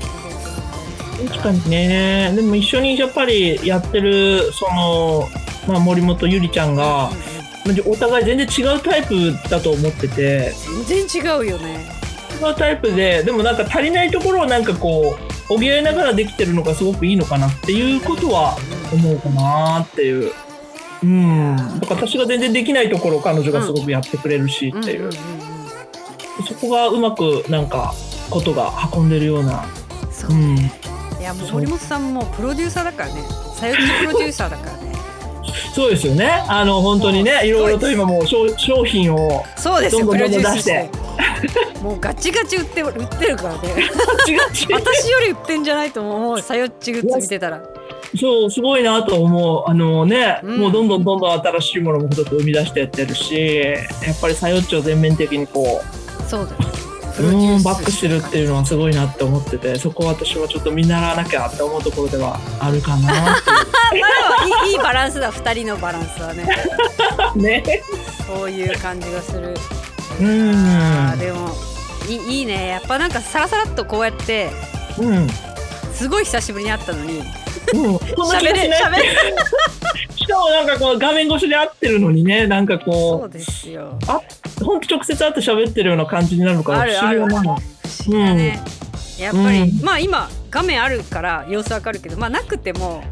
[1.27, 1.69] 確かに。
[1.69, 5.27] ねでも一緒にやっぱりやってるその、
[5.67, 10.53] まあ、森本ゆりちゃんがうんうんお互い全然違うタイプだと思ってて。
[10.87, 11.85] 全然違うよね。
[12.41, 15.17] 違うタイプででもなんか足りないところをなんかこ
[15.49, 18.57] う補いながらできてるのがすごくいいのかなっていうことは
[18.93, 20.31] 思うかなっていう。
[21.01, 25.48] うん、だから私が全然できないところを彼女がすごくやってくれるしっていう、うんうんうん
[26.47, 27.93] そこがうまくなんか
[28.29, 33.21] ことが運んでるような、うんそううん、いやもう森本さんもプロデューサーだからね。
[33.55, 34.93] さよちプロデューサーだからね。
[35.73, 36.43] そうですよね。
[36.47, 40.05] あの本当にねいろいろと今もう商商品をそうですよ。
[40.05, 40.89] どんどんどんどん出して。
[40.91, 41.79] て。
[41.79, 43.59] もうガチガチ売って売ってるからね。
[44.73, 46.41] 私より売ってんじゃないと思う。
[46.41, 47.61] さよっちグッズ見てたら。
[48.19, 49.69] そうすごいなと思う。
[49.69, 50.57] あのね、うん。
[50.59, 53.57] もうどんどんどんどん新しいものも一つ生み出してやってるし
[54.05, 55.81] やっぱりさよっちを全面的にこ
[56.29, 56.57] そうだよ
[57.19, 65.31] ううんバックしてるっていうのはすごいなって思っててそこは私はちょっと見習わなきゃって思うところではあるかなってあいいいいバランスだ。
[65.31, 66.47] 二人のバランスはね。
[67.35, 67.81] ね。
[68.25, 69.55] そういう感じがする。
[70.19, 71.19] うん。
[71.19, 71.49] でも
[72.07, 72.67] いいいいね。
[72.67, 74.51] やっぱなんかさらさらっとこうやって
[74.99, 75.27] うん。
[75.93, 77.21] すごい久しぶりに会ったのに
[77.73, 79.03] 喋れがしない喋れ
[80.15, 83.97] しかもなんかこう画面越しで会ってるのにねなんかそこうですよ。
[84.01, 84.21] うあ
[84.63, 87.41] 本当直接会って喋ってるような感じになるのか不思議だな。
[87.41, 87.59] 不思
[88.07, 88.59] 議だね、
[89.19, 89.81] やっぱり、うん。
[89.83, 93.03] まあ今画面あるから様子わかるけどまあなくても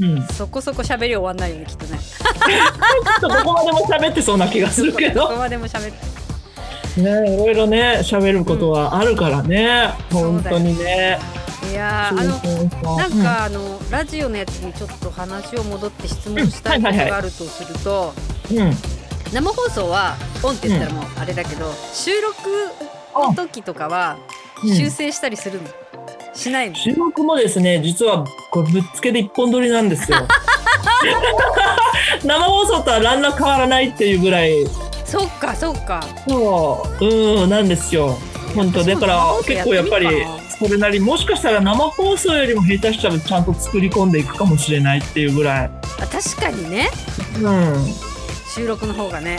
[0.00, 1.98] うん、そこそこ喋り終わんないよねきっとね。
[2.00, 5.28] ちょっとどこまでも喋ってそうな気がするけど。
[5.28, 5.92] こどまでも喋っ
[6.94, 7.00] て。
[7.00, 11.18] ねいろいろね喋ることはあるからね、うん本当にね
[11.70, 12.30] いやーあの
[12.98, 18.12] なんかあのラジオのやつにちょっと話を戻って質問したいことがあるとすると
[18.50, 18.74] うん、うん
[19.32, 22.36] 生放送はオンって言ったらもうあれだけど収録
[23.16, 24.16] の時とかは
[24.62, 24.74] うん。
[24.74, 25.68] 修正したりするの？
[26.34, 26.76] しないの？
[26.76, 30.18] 収録もですね実はこれぶっつけで一本撮りなんですよ。
[32.24, 34.52] 生放送とは何ら変わらないっていうぐらい。
[35.04, 36.00] そっかそっか。
[36.28, 37.04] そう。
[37.04, 38.16] うんなんですよ
[38.54, 40.08] 本当だから結構やっぱり
[40.58, 46.88] それなりもしかしたら生放送よりも下手したらちゃんと作り込んでいくかもしれないっていうぐらい、あ確かにね。
[47.42, 47.74] うん、
[48.54, 49.38] 収録の方がね。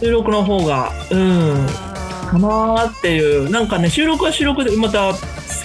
[0.00, 1.66] 収録の方がうん。
[1.66, 3.50] あかなーっていう。
[3.50, 5.12] なんかね収録は収録でまた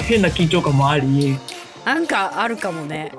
[0.03, 1.07] 変な緊張感もあり。
[1.35, 1.39] ー
[1.85, 3.11] なんかあるかもね。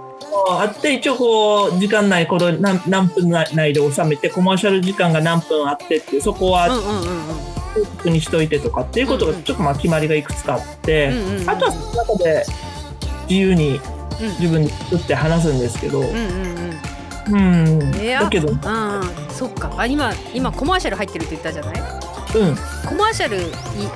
[0.49, 12.45] あって一応こう時間内この何何分内で収めてコマーシャル時間が何分あってってそこうんはうんうんうん確認しといてとかっていうことがちょっとまあ決まりがいくつかあって、うんうんうんあとはその中で
[13.29, 13.81] 自由に
[14.21, 14.29] うん。
[14.39, 16.15] 自分で作って話すんですけど、うんうん
[17.29, 17.35] うん。
[17.35, 18.55] うん、えーだけど、うん。
[18.55, 18.63] うん
[19.31, 19.73] そっか。
[19.77, 21.83] あ今今コマーシャル入ってるって言ったじゃない？
[22.35, 22.57] うん、
[22.89, 23.43] コマーシャルい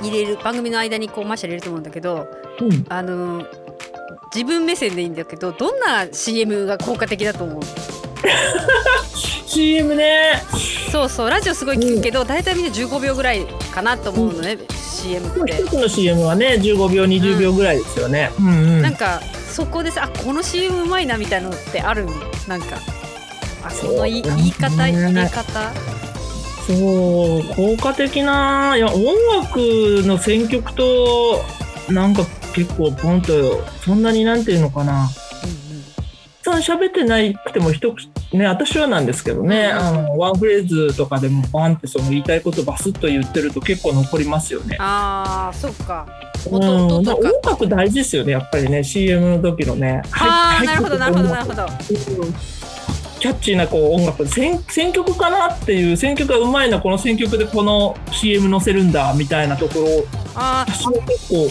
[0.09, 2.27] 入れる番組の間にコマーシャル入れると思うんだけど
[2.61, 3.43] うん、あの
[4.33, 7.61] 自分目線でいいんだけどどんな CM が効果的だと思う？
[9.47, 10.41] CM ね、
[10.91, 15.53] そうそうラジオすごい聞くけど、大体みんな15秒ぐらいかなと思うのね、CM って。
[15.53, 18.31] 一つの CM はね、15秒、20秒ぐらいですよね。
[18.39, 22.05] うん、うん、なんかそこでさあこの CM うまいなみたいなのってある
[22.47, 22.77] なんか
[23.63, 25.73] あその言い言い方ね入れ方。
[26.67, 29.03] そう、効果的な、いや、音
[29.41, 31.41] 楽の選曲と、
[31.89, 35.09] なんか結構ポンと、そんなになんていうのかな。
[36.43, 39.77] そんな喋ってないくても一口ね私はなんですけどね、うん。
[39.77, 44.77] あのワンフレーズとかでもバンってその言いたいことバスッと言ってると結構残りますよね。
[44.79, 46.05] あーそっか。
[46.51, 47.03] うん、音
[47.43, 50.01] 楽大事ですよねやっぱりね CM の時のね。
[50.11, 51.63] ああはいなるほどなるほどなるほど。
[51.63, 51.67] うん。
[53.19, 54.27] キャッチーなこう音楽。
[54.27, 59.87] 選選曲かなっていう選曲がうまいなこの選曲でこの CM 載せるんだみたいなところ
[60.35, 60.71] あー。
[60.71, 61.49] 私は結構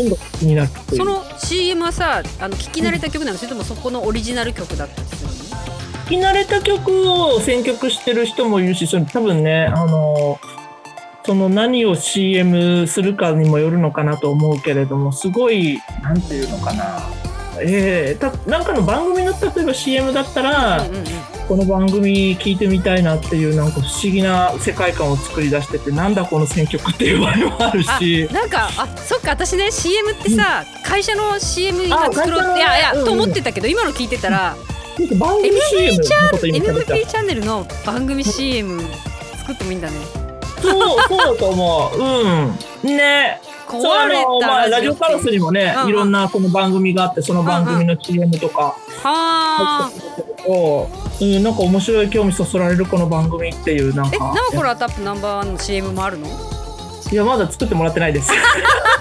[0.00, 5.34] 音楽気になってその CM はさあの聞き慣れた曲なのそれともそこのオリジナル曲だったりするの？
[5.34, 5.49] 聞
[6.10, 10.38] き慣れた曲を選曲してる人もいるしそれ多分ねあの
[11.24, 17.00] その何を CM するかにもよるのかなと思うけれどもすごいなんていうのかな。
[17.62, 21.04] えー、たなんかの番組の例えば CM だったら、うんうんうん
[21.50, 28.28] この番組聞いてみたいなっていうなんか不思議な世界観を作り出しててなんだこの選曲っていう場合もあるし。
[28.30, 33.04] なんかあそっか私ね CM ってさ、会社の CM 今あ作ろうっていやいや、うんうん。
[33.04, 34.54] と思ってたけど今の聞いてたら、
[35.18, 38.80] 番組 CM のこと今 MVP チャンネルの番組 CM
[39.38, 39.96] 作ってもいいんだね。
[40.60, 41.98] そうそうだと思う。
[42.84, 42.96] うん。
[42.96, 43.40] ね。
[43.66, 45.88] 壊れたのまあラジオカラスにもね、うんうん。
[45.88, 49.90] いろんなこの番組があってその番組の CM とかはあ。
[51.20, 56.26] うん、なんか面白い興味そそられるこの番組っていうなんえかナオコラタップナンバーワンの CM もあるの？
[57.12, 58.30] いやまだ作ってもらってないです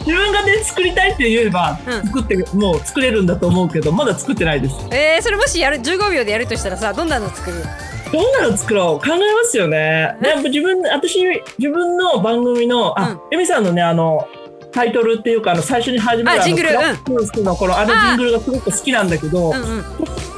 [0.00, 2.06] 自分がね作りたいって言えば、うん。
[2.06, 4.74] 作ってもう作れるんだと思うけどまだ作ってないです。
[4.90, 7.64] えー、それもしやる15秒でやるとしたらさどんなの作る？
[8.12, 9.06] どんなの作ろう？
[9.06, 10.16] 考えますよね。
[10.22, 11.18] やっぱ自分私
[11.58, 14.28] 自分の番組のあ、エミさんのねあの
[14.72, 16.70] タイトルっていうかあの最初に始めるあジングル。
[16.70, 19.84] あのクラックスのこのあのあジングルがすごく好きなんだけど、うんうん。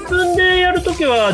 [0.02, 1.32] 自分でやるときは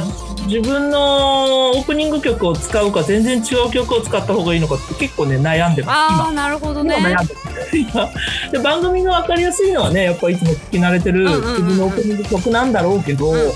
[0.50, 6.96] 自分のオープニング曲を使うか全然違う曲を使った方がいいのかって結構ね悩んでます今ああなるほどね。
[6.98, 7.76] 今悩んでます。
[7.76, 8.10] 今
[8.50, 11.52] で番組が分かりやすいのはねやっぱいつも聞き慣れてるうんうんうんうん。
[11.52, 13.52] 自分のオープニング曲なんだろうけど、うん。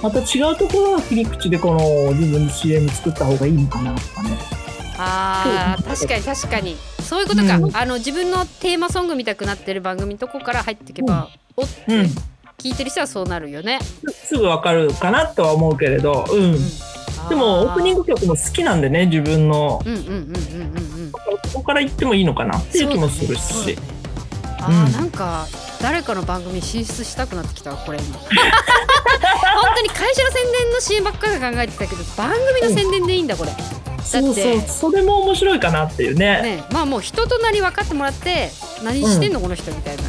[0.00, 4.38] また違うところは切り口でこの自分で CM 作った方がいいのかなとかね。
[4.96, 6.76] あー確かに確かに。
[7.02, 7.76] そういうことか、うん。
[7.76, 11.82] あの自分のテーマソング見たくなってる番組のとこから入っていけば、おって。
[11.88, 12.10] うん
[12.60, 13.78] 聞いてる人はそうなるよね、
[14.10, 16.56] すぐ分かるかなとは思うけれど、うん。
[17.28, 19.80] でもオープニンググ曲も好きなんでね自分の。
[19.86, 21.12] うんうんうんうんうんうん。
[21.12, 21.20] こ
[21.54, 22.58] こから行ってもいいのかな？
[22.58, 23.76] っていう気もするし、ね。
[24.60, 24.92] あー、うん。
[24.92, 25.46] なんか
[25.80, 28.18] 誰かの番組進出したくなってきたわこれ今。
[28.26, 33.52] 本当に会社の宣伝の CM ばっかり考えてたけど番組の宣伝でいいんだこれ、
[34.04, 36.42] そうそうそれも面白いかなっていうね。
[36.42, 38.50] ねまあもう人となり分かってもらって
[38.82, 40.02] 何してんの、この人みたいな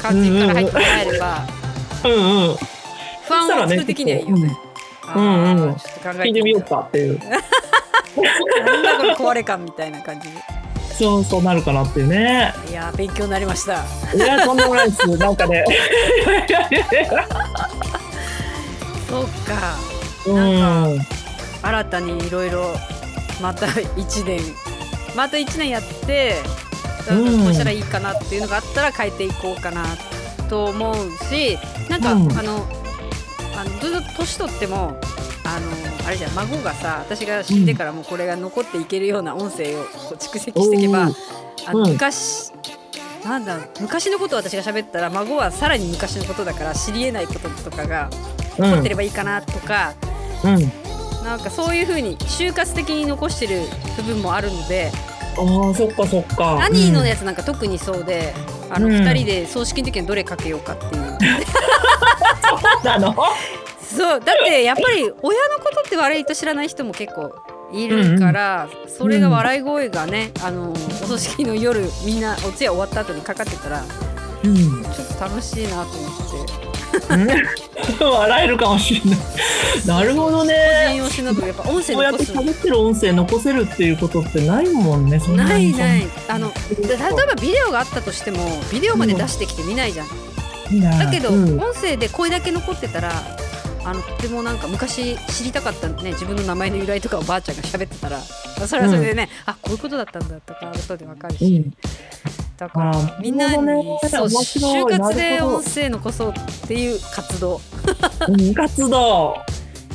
[0.00, 1.59] 感じから入ってもらえれば、
[2.04, 2.56] うんうん。
[3.26, 4.36] 不安を作る的にはいいよ。
[4.36, 4.58] ね。
[5.14, 5.44] うん。
[5.44, 7.18] うんちょっと考えて聞いてみようかっていう。
[7.18, 10.36] なんだこの壊れ感みたいな感じで。
[10.98, 12.52] そうそうなるかなっていうね。
[12.68, 13.84] いやー勉強になりました。
[14.14, 15.16] いやとんでもないです。
[15.16, 15.64] なんかね。
[19.08, 19.76] そうか。
[20.26, 20.98] うん。
[21.62, 22.74] 新たにいろいろ
[23.40, 24.40] また一年。
[25.16, 26.36] また一年やって
[27.08, 27.24] なん。
[27.24, 29.84] かこうしたらいいかなっていうのがあったら変えていこうかな
[30.50, 30.94] と思う
[31.24, 31.56] し
[31.88, 32.32] なんか、うん。
[32.32, 32.66] あの
[33.56, 35.00] あのずっと年取っても
[35.44, 41.14] あのあれじゃん孫がさ私が死んでからもこれが残っていけるような音声をこう蓄積していけば、おー。
[41.66, 41.92] あのうん。
[41.92, 42.52] 昔
[43.24, 48.10] なんだ昔のことを私が喋ったら孫はさらに昔のことだから知りえないこととかが
[48.58, 48.70] うん。
[48.70, 49.94] 残ってればいいかなとか、
[50.44, 51.24] うん。
[51.24, 53.60] なんかそういう風に就活的に残してる
[53.96, 54.90] 部分もあるので、
[55.40, 56.62] ああそっかそっか。
[56.64, 58.34] 兄のやつなんか特にそうで、
[58.70, 61.02] あのうん2人で葬式の時にどれかけようかっていう。
[61.02, 63.14] うん、あの？
[63.80, 65.14] そうだってやっぱり親の
[65.62, 67.34] ことって悪いと知らない人も結構
[67.72, 73.82] いるから、それが笑い声がね、あのお葬式の夜みんなお通夜終わった後にかかってたら
[74.44, 74.54] うん。
[74.56, 76.59] ちょっと楽しいなと思って
[78.00, 79.18] 笑えるかもしれない。
[79.86, 85.72] なるほど個ね人をしやっぱ音声こうやって喋ってる音声残せるっていうことってないもんねそんなに。
[85.72, 86.08] ないない。
[86.28, 88.38] あので例えばビデオがあったとしても
[88.70, 93.10] ビデオまで出してきて見ないじゃん、だだけど、うん、音声で声だけ残ってたら
[93.84, 101.74] あのとてもなんか昔知りたかったね自分の名前の由来とかをばあちゃんが喋ってたらそれはそれでね、あこういうことだったんだとか後でわかるし、うん
[102.60, 102.92] だから
[103.22, 103.56] みんなに、
[104.10, 107.58] そう就活で音声残そうっていう活動。
[108.28, 109.34] うん活動。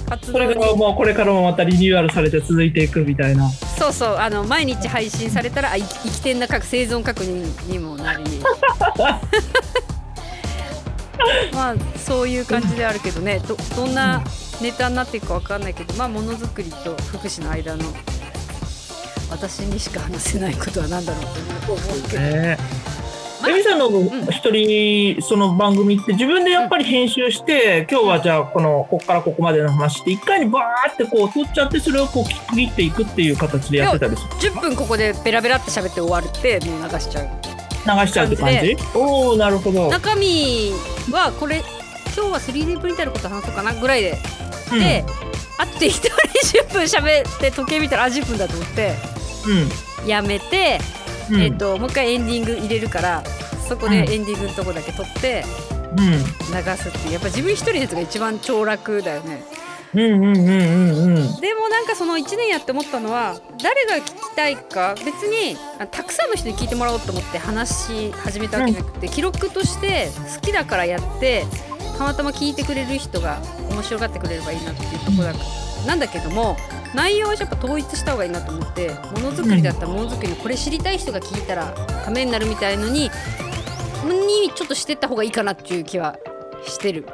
[0.09, 0.45] 活動に。
[0.45, 3.47] それがもうこれからもまたリニューアルされて続いていくみたいな。
[3.51, 8.24] そうそうあの毎日配信されたらあ生きてんな確生存確認にもなり
[11.53, 13.41] ま あそういう感じであるけどね。
[13.47, 14.24] どどんな
[14.59, 17.84] ネタになっていくかわかんないけどまあものづくりと福祉の間の
[19.30, 21.23] 私にしか話せないことは何だろう
[21.65, 22.57] と思うけど、ね。
[23.41, 24.07] まあエミさんのん。
[24.32, 37.28] 一人その番組って自分でやっぱり編集して、今日はじゃあこのここからここまでの話って一回にバーってこう取っちゃってそれをこう切っていくっていう形でやってたりする？10分ここでベラベラって喋って終わるってもう流しちゃう
[38.01, 38.76] 流しちゃうって感じ？
[38.95, 40.71] おおなるほど、中身
[41.11, 41.63] はこれ
[42.15, 44.17] 今日は 3D プリンターのこと話そうかなぐらいで。
[44.71, 44.80] うん。
[44.80, 45.03] で、
[45.58, 48.95] あと適当に10分喋って時計見たらあ10分だと思って。
[50.08, 50.80] やめて、
[51.30, 51.36] うん。
[51.36, 53.24] うんえっともう一回エンディング入れるから
[53.68, 55.43] そこでエンディングのとこだけ撮って
[55.97, 56.12] うん。
[56.12, 56.18] 流
[56.78, 57.14] すっていう。
[57.14, 59.43] やっぱ自分一人のやつが一番超楽だよね。
[59.93, 61.39] うんうんうんうんうん。
[61.39, 71.45] でもなんかその1年やって思ったのは誰が聞きたいか別にあたくさんの人に聞いてもらおうと思って話し始めたわけじゃなくて、記録として好きだからやって
[71.98, 73.39] たまたま聞いてくれる人が
[73.70, 75.34] 面白がってくれればいいなっていうところだ
[75.86, 76.58] なんだけども
[76.93, 81.72] 内容はやっぱ統一した方がいいなと思ってものづくりだったらものづくりのこれ知りたい人が聞いたら
[82.06, 83.10] ためになるみたいのに
[84.04, 86.18] にちょっとしてった方がいいかなっていう気は
[86.66, 87.08] してる。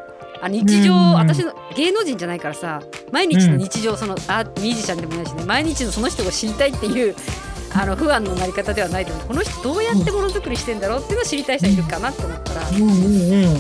[0.44, 7.16] あ日常、うん私の芸能人じゃないからさ毎日の日常、そのあミュージシャンでもないしね毎日のその人を知りたいっていう
[7.76, 9.28] あの不安のなり方ではないと思う。
[9.28, 12.94] この人どうやってものづくりしてんだろうっていうのを知りたい人いるかなと思ったら、うんうんう
[13.50, 13.58] ん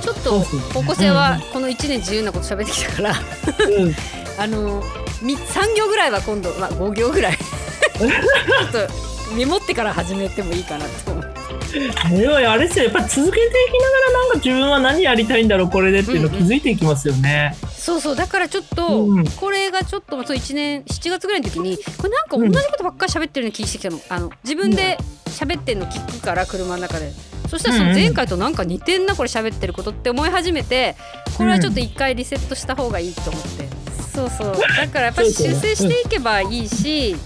[0.00, 3.94] ちょっと方向性はこの1年自由なこと喋ってきたからうん。
[4.38, 4.82] あの
[5.22, 7.38] み3行ぐらいは今度、まあ、5行ぐらい。
[7.98, 11.30] ちょっとメモってから始めてもいいかなと思う。
[11.72, 17.54] でもあれですよやっぱり続けていきながらなんか自分は何やりたいんだろうこれでっていうのを気づいていきますよね。
[17.76, 24.00] そうそうだからちょっと、うんこれがちょっとそう1年7月ぐらいの時にこれなんか同じことばっかり喋ってるような気してきたの。
[24.08, 27.12] あの自分で喋ってんの聞くから車の中で
[27.50, 30.94] そしたらその前回となんか似てんなこれ喋ってることって思い始めて
[31.36, 33.68] これはちょっと一回リセットした方がいいと思って。
[34.14, 34.54] そうそう。
[34.76, 37.16] だからやっぱり修正していけばいいし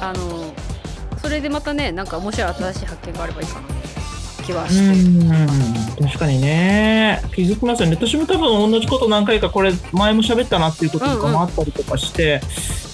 [0.00, 0.54] あの
[1.20, 3.66] それでまたねなんか面白い新しい発見があればいいかな
[4.44, 6.04] 気はうして。
[6.04, 6.06] ん。
[6.06, 7.22] 確かにね。
[7.34, 7.96] 気づきますよね。
[7.96, 12.40] 私も多分同じこと何回かこれ前も喋ったなっていうこととかもあったりとかして。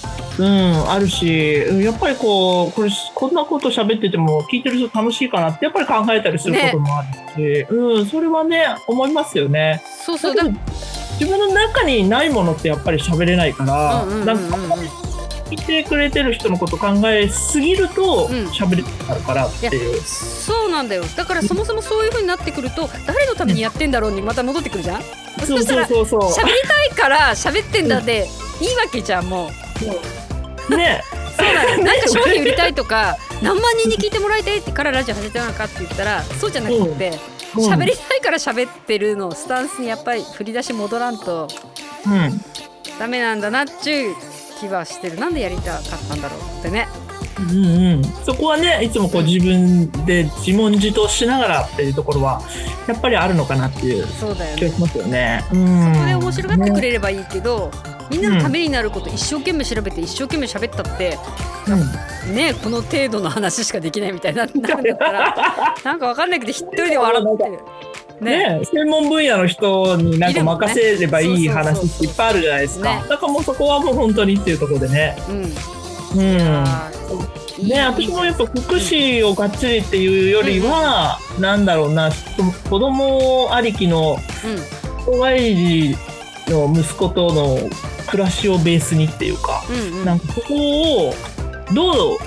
[0.39, 7.03] あるしうんやっぱりこうこれこんなこと喋ってても聞いてる人楽しいかなってやっぱり考えたりすることもあ
[7.37, 9.81] るし、うんそれはね思いますよね。
[10.05, 10.43] そうそうだ
[11.19, 14.25] 自分の中にないものってやっぱり喋れないから、うんうんうんうん。
[14.25, 14.75] なんか
[15.51, 18.47] 聞いてくれてる人のこと考えすぎるとうん。
[18.47, 20.01] 喋れなくなるからっていう。
[20.01, 21.03] そうなんだよ。
[21.15, 25.01] だからそもそもそういう風になってくると誰のためにやってんだろうにまた戻ってくるじゃん。
[25.39, 26.05] そそうしたらそう。
[26.07, 28.27] そうそう喋りたいから喋ってんだで
[28.61, 29.49] いいわけじゃんもう
[30.75, 31.03] ね
[31.37, 31.83] そうなの。
[31.83, 37.19] なんか商品売りたいとか何万人に聞いてもらいたいってからラジオ始めたのかって言ったらそうじゃなくて
[37.55, 37.65] うん。
[37.65, 41.47] 喋りたいから喋ってるのスタンスにやっぱり振り出し戻らんと
[42.05, 42.41] うん。
[42.99, 44.15] ダメなんだなっちゅう
[44.59, 45.17] 気はしてる。
[45.17, 46.87] なんでやりたかったんだろうってね。
[47.39, 52.41] うんうん、そこはねいつもこう自分で自問自答しながらっていうところは
[52.87, 54.59] やっぱりあるのかなっていうそうだよね。
[54.59, 55.43] 気がしますよね。
[55.51, 57.71] うん、そこで面白がってくねれればいいけど、
[58.11, 61.17] みんなのためになること一生懸命調べて一生懸命喋ったって
[62.31, 65.35] ねこの程度の話しかできないみたいななんだったら
[65.83, 67.59] なんかわかんないけど一人で笑ってる。
[68.19, 72.89] ねね専門分野の人になんか任せればいい話っていっぱいあるじゃないですか。
[72.89, 75.17] ねだからもうそこはもう本当にっていうところでね。
[75.27, 75.53] うん
[76.15, 76.63] うん。
[77.67, 82.09] ね、私もやっぱ福祉をがっつりっていうよりは、なんだろうな
[82.69, 84.17] 子供ありきの
[85.05, 85.95] 障害児
[86.47, 87.57] の息子との
[88.11, 89.99] 暮らしをベースにっていうか、うんうん。
[89.99, 90.53] うんなんかそこ
[91.07, 91.13] を
[91.73, 92.17] どう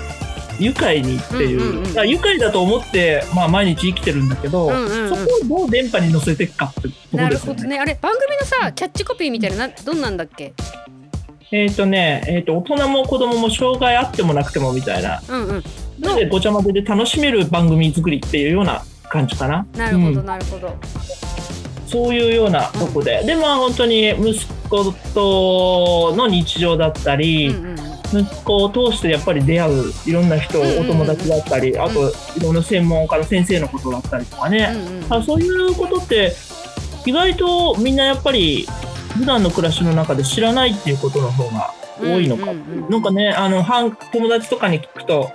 [0.59, 5.09] 愉快にっていう,、うんうんうん愉快だと思って、まあ、毎日生きてるんだけど、うんうんうん。
[5.09, 7.57] そこをどう電波に乗せていくかってところなるですよね。
[7.59, 7.79] ほどね。
[7.79, 10.53] あれ番組のさキャッチコピーみたいななどんなんだっけ？
[11.51, 15.21] えっ、とね、えっ、と大人も子供も障害あってもなくてもみたいな。
[15.29, 15.63] うんうん。
[15.99, 19.65] なのでごちゃ混ぜで楽しめる番組作りっていうような感じかな。
[19.77, 20.75] なるほどうんなるほど、
[21.87, 27.95] そういうようなとこで、でまあ本当に息子との日常だったり、うんうん。
[28.13, 34.73] 息子を通してやっぱり出会ういろんな人、お友達だったりあといろんな専門家の先生のことだったりとかね、
[35.09, 36.33] うそういうことって
[37.05, 38.67] 意外とみんなやっぱり
[39.17, 42.53] 普段の暮らしの中で知らないっていうことの方が多いのか、
[42.89, 45.31] なんかねあのは友達とかに聞くと、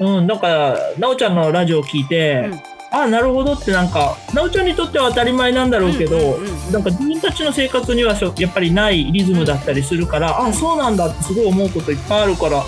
[0.00, 6.38] うん、なんか奈緒ちゃんのラジオを聞いて、うんあなるほどってなんか奈緒ちゃんにとっては当たり前なんだろうけど、
[6.72, 12.64] なんか自分たちの生活にはやっぱりないリズムだったりするから、あそうなんだってすごい思うこといっぱいあるから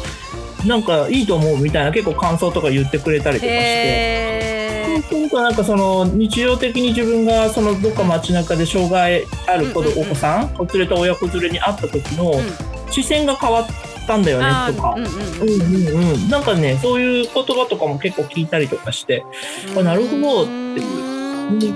[0.64, 3.56] なんかいいと思うみたいな結構感想とか言ってくれたりとかして。
[3.56, 5.02] へー。
[5.02, 10.02] そうするとなんかその日常的に自分がそのどっか街中で障害ある子うんうんうん。
[10.02, 12.92] お子さんを連れた親子連れに会った時のうん。
[12.92, 13.66] 視線が変わっ
[14.12, 16.14] たんだよねとかうんうんうんうん。
[16.14, 19.24] うんなんかねそういう言葉とかも結構聞いたりとかして
[19.72, 19.78] うん。
[19.80, 21.74] あなるほどっていう。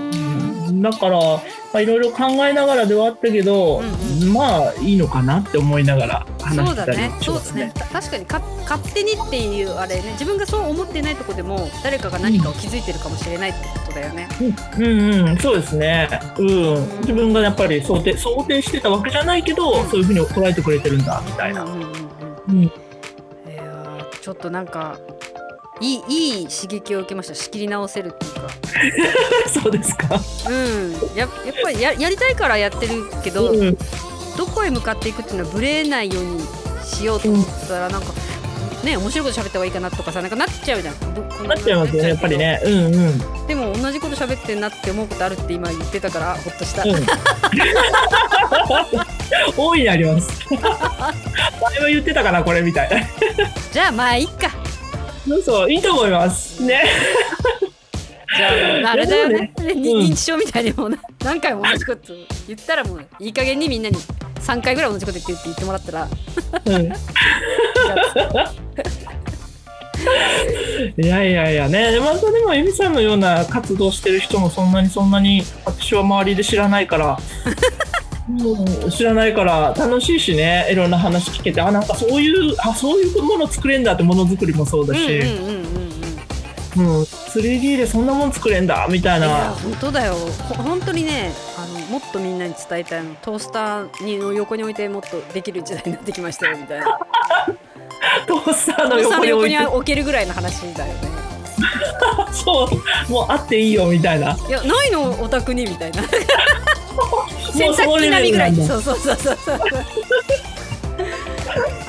[0.69, 0.81] うん。
[0.81, 1.41] だからま
[1.75, 7.11] あいろいろ考えながらではあったけどうんまあいいのかなって思いながら話したりそうだね。
[7.21, 7.71] そうですね。
[7.73, 14.27] た確かにか勝手にっていうあれね自分がそう思ってないとこでも誰かが何かを気づいてるかもしれないってことだよね。
[14.77, 15.29] うん。
[15.29, 16.09] うん、そうですね。
[16.37, 19.89] うん、自分がやっぱり想定想定してたわけじゃないけど、うん。
[19.89, 21.63] そういうふうに捉えてくれてるんだみたいな。
[21.63, 22.06] うんうんうん
[22.49, 22.57] うん。
[22.57, 22.71] うん、い
[23.55, 24.99] やーちょっとなんか
[25.79, 27.35] いいいい刺激を受けました。
[27.35, 28.49] 仕切り直せるっていうか。
[29.61, 30.19] そうですか。
[30.49, 30.93] うん。
[31.15, 31.29] ややっ
[31.61, 33.77] ぱりややりたいからやってるけど、うん、
[34.37, 36.41] どこへ向かっていくっていうのはブレないように
[36.83, 38.13] しようと思ったらなんか、
[38.83, 40.95] ね面白いこと喋った方がいいかなとかさなんかなっちゃうじゃん
[41.47, 42.61] なっちゃいますよね、やっぱりね。
[42.63, 42.95] うんうん。
[42.95, 43.09] う
[43.43, 43.47] ん。
[43.47, 46.83] でも同じこと喋ってんなって思うことあるって今言ってたからほっとした、
[49.55, 50.29] 大いにあります。
[50.49, 52.97] 前は言ってたかな、これみたいな。
[53.71, 54.49] じゃあまあいいか
[55.27, 56.63] そうそう、いいと思います。
[56.63, 56.83] ね。
[58.35, 58.47] じゃ
[58.89, 62.13] ああれだよねいやでもにうん認知症みたいにもうな何回も同じこと
[62.47, 66.07] 言ったらもういい加減にみんなに3回ぐらい同じこと言ってるって言ってもらったら
[66.65, 66.93] うん
[70.97, 77.19] いやいやいやね、またでも、エミさんのような活動してる人もそんなにそんなに私は周りで知らないから、
[78.29, 85.77] うん知らないから楽しいしね、いろんな話聞けて、あ、なんかそういう、あ、そういうもの作れんだってものづくりもそうだし、うんうんうん
[86.77, 89.51] うん、3D でそんなもん作れんだみたいいやな。
[89.51, 90.13] 本当だよ。
[90.13, 93.15] ほ本当にねあのもっとみんなに伝えたいの。
[93.21, 96.99] トースターにの横に置いてもっとできる時代になってきましたよみたいな
[98.27, 101.17] トースターの横に置いて、置けるぐらいの話だよね
[102.31, 102.69] そ
[103.09, 104.37] う、もうあっていいよみたいな。
[104.47, 105.09] いやないの？
[105.21, 105.65] お宅に？
[105.65, 106.01] みたいな。
[106.07, 106.07] も
[107.53, 109.59] 洗濯機並みぐらいそうそうそうそうそう。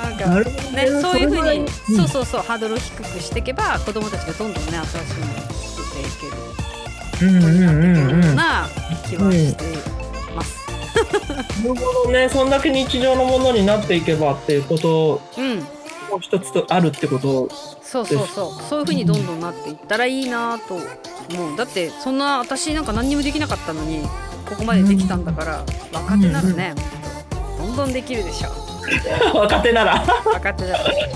[0.02, 6.48] なんかね、そういうふうに、んそうそうそうハードルを低くしていけば子供たちがどんどんね新しいものを作っていける。
[7.20, 8.36] うんうんうんうん。
[8.36, 8.68] なな
[9.08, 9.64] 気はして
[10.34, 10.58] ます。
[11.62, 15.20] るほどね、そんだけ日常のものになっていけばっていうこと。
[15.36, 15.66] うん、
[16.10, 17.48] もう一つとあるってこと
[17.82, 18.62] そうそうそう。
[18.62, 21.56] そういうふうにどんどんなっていったらいいなと思う。
[21.56, 24.02] だってそんな私なんか何にもできなかったのに
[24.48, 26.74] ここまでできたんだから若手ならね、
[27.58, 28.48] どんどんできるでしょ。
[29.38, 30.04] 若手なら。
[30.24, 31.12] 若手ならね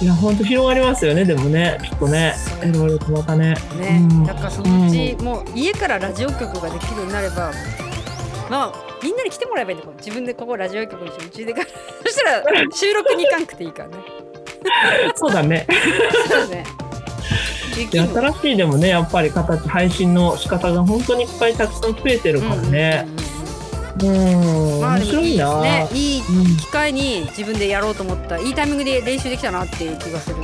[0.00, 1.78] いや本当広がりますよねでもね。
[1.82, 2.34] きっとね。
[2.62, 3.54] いろいろとまたね。
[3.72, 4.24] うん。
[4.24, 7.52] だからそのうち、もう家からラジオ局ができるようになれば
[8.50, 9.92] まあみんなに来てもらえばいいんだよ。
[9.98, 12.42] 自分でここラジオ局にしてうちでからそしたら
[12.72, 13.90] 収録に行かんくていいから。
[13.90, 13.96] ね
[15.14, 15.66] そうだね。
[16.26, 16.64] そうね。
[17.76, 23.06] できいやんの新しいでもねやっぱり形配信の仕方が本当にいっぱいたくさん増えてるからね。
[24.00, 24.74] うんうんうん。
[24.74, 25.88] うんまあ面白いなね。
[25.92, 28.38] いいうん機会に自分でやろうと思った。
[28.38, 30.36] いいタイミングで練習できたなっていう気がする、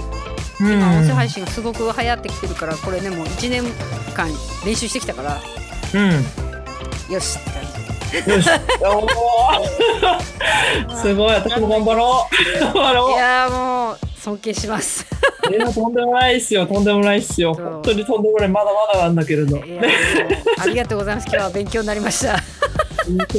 [0.60, 0.72] うん。
[0.72, 3.62] 今音声配信がすごく流行ってきてるからこれねもう1年
[4.14, 4.28] 間
[4.66, 5.40] 練習してきたから
[5.94, 6.10] うん
[7.12, 7.69] よしって感じ
[11.00, 12.60] すごい私も頑張ろう。
[12.60, 15.06] 頑張ろいうやーもう尊敬します。
[15.50, 16.66] いやとんでもないっすよ。
[16.66, 17.54] とんでもないっすよ。
[17.54, 19.60] 本当にとんでもないまだまだなんだけれど。
[20.58, 21.26] ありがとうございます。
[21.32, 22.34] 今日は勉強になりました。
[22.36, 22.40] こ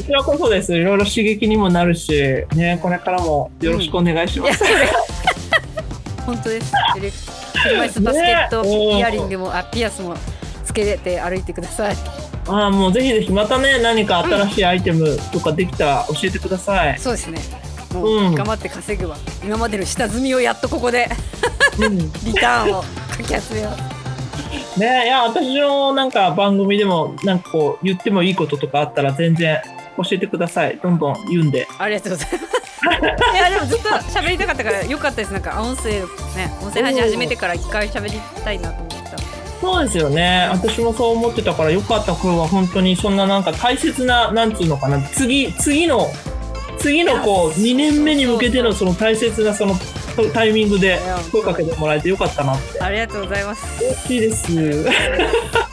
[0.01, 0.73] ちらこそです。
[0.73, 4.63] いろいろ刺激にもなるし、ね、これからもよろしくお願いします。
[6.25, 6.71] 本当です。
[7.63, 10.15] 車椅子バスケット、ねイヤリングもあピアスも
[10.65, 11.95] つけて歩いてください
[12.47, 16.99] ああ、もうぜひぜひまたね、何か新しいアイテムとかできたら教えてください。
[16.99, 17.39] そうですね
[17.93, 21.09] もううん頑張って稼ぐわ、今までの下積みをやっとここで
[21.79, 29.61] うん、リターンをかき集めようね、いや、私のなんか番組でも、なんかこう言ってもいいこととかあったら、全然
[29.97, 30.79] 教えてください。
[30.81, 31.67] どんどん言うんで。
[31.77, 32.61] ありがとうございます。
[32.81, 35.31] いやでもずっと喋りたかったからよかったです。
[35.31, 38.90] なんか音声ね音声配信始めてから一回喋りたいなと思ってた。
[39.61, 40.49] そうですよね。
[40.51, 42.13] 私もそう思ってたから、よかった。
[42.13, 46.07] これは本当にそんななんか大切な、なんつうのかな、次、次の、
[46.79, 49.75] 次のこう、2年目に向けてのその大切なその
[50.33, 50.99] タイミングで
[51.31, 52.81] 声かけてもらえてよかったなって。
[52.81, 53.83] ありがとうございます。
[53.83, 54.51] 嬉しいです。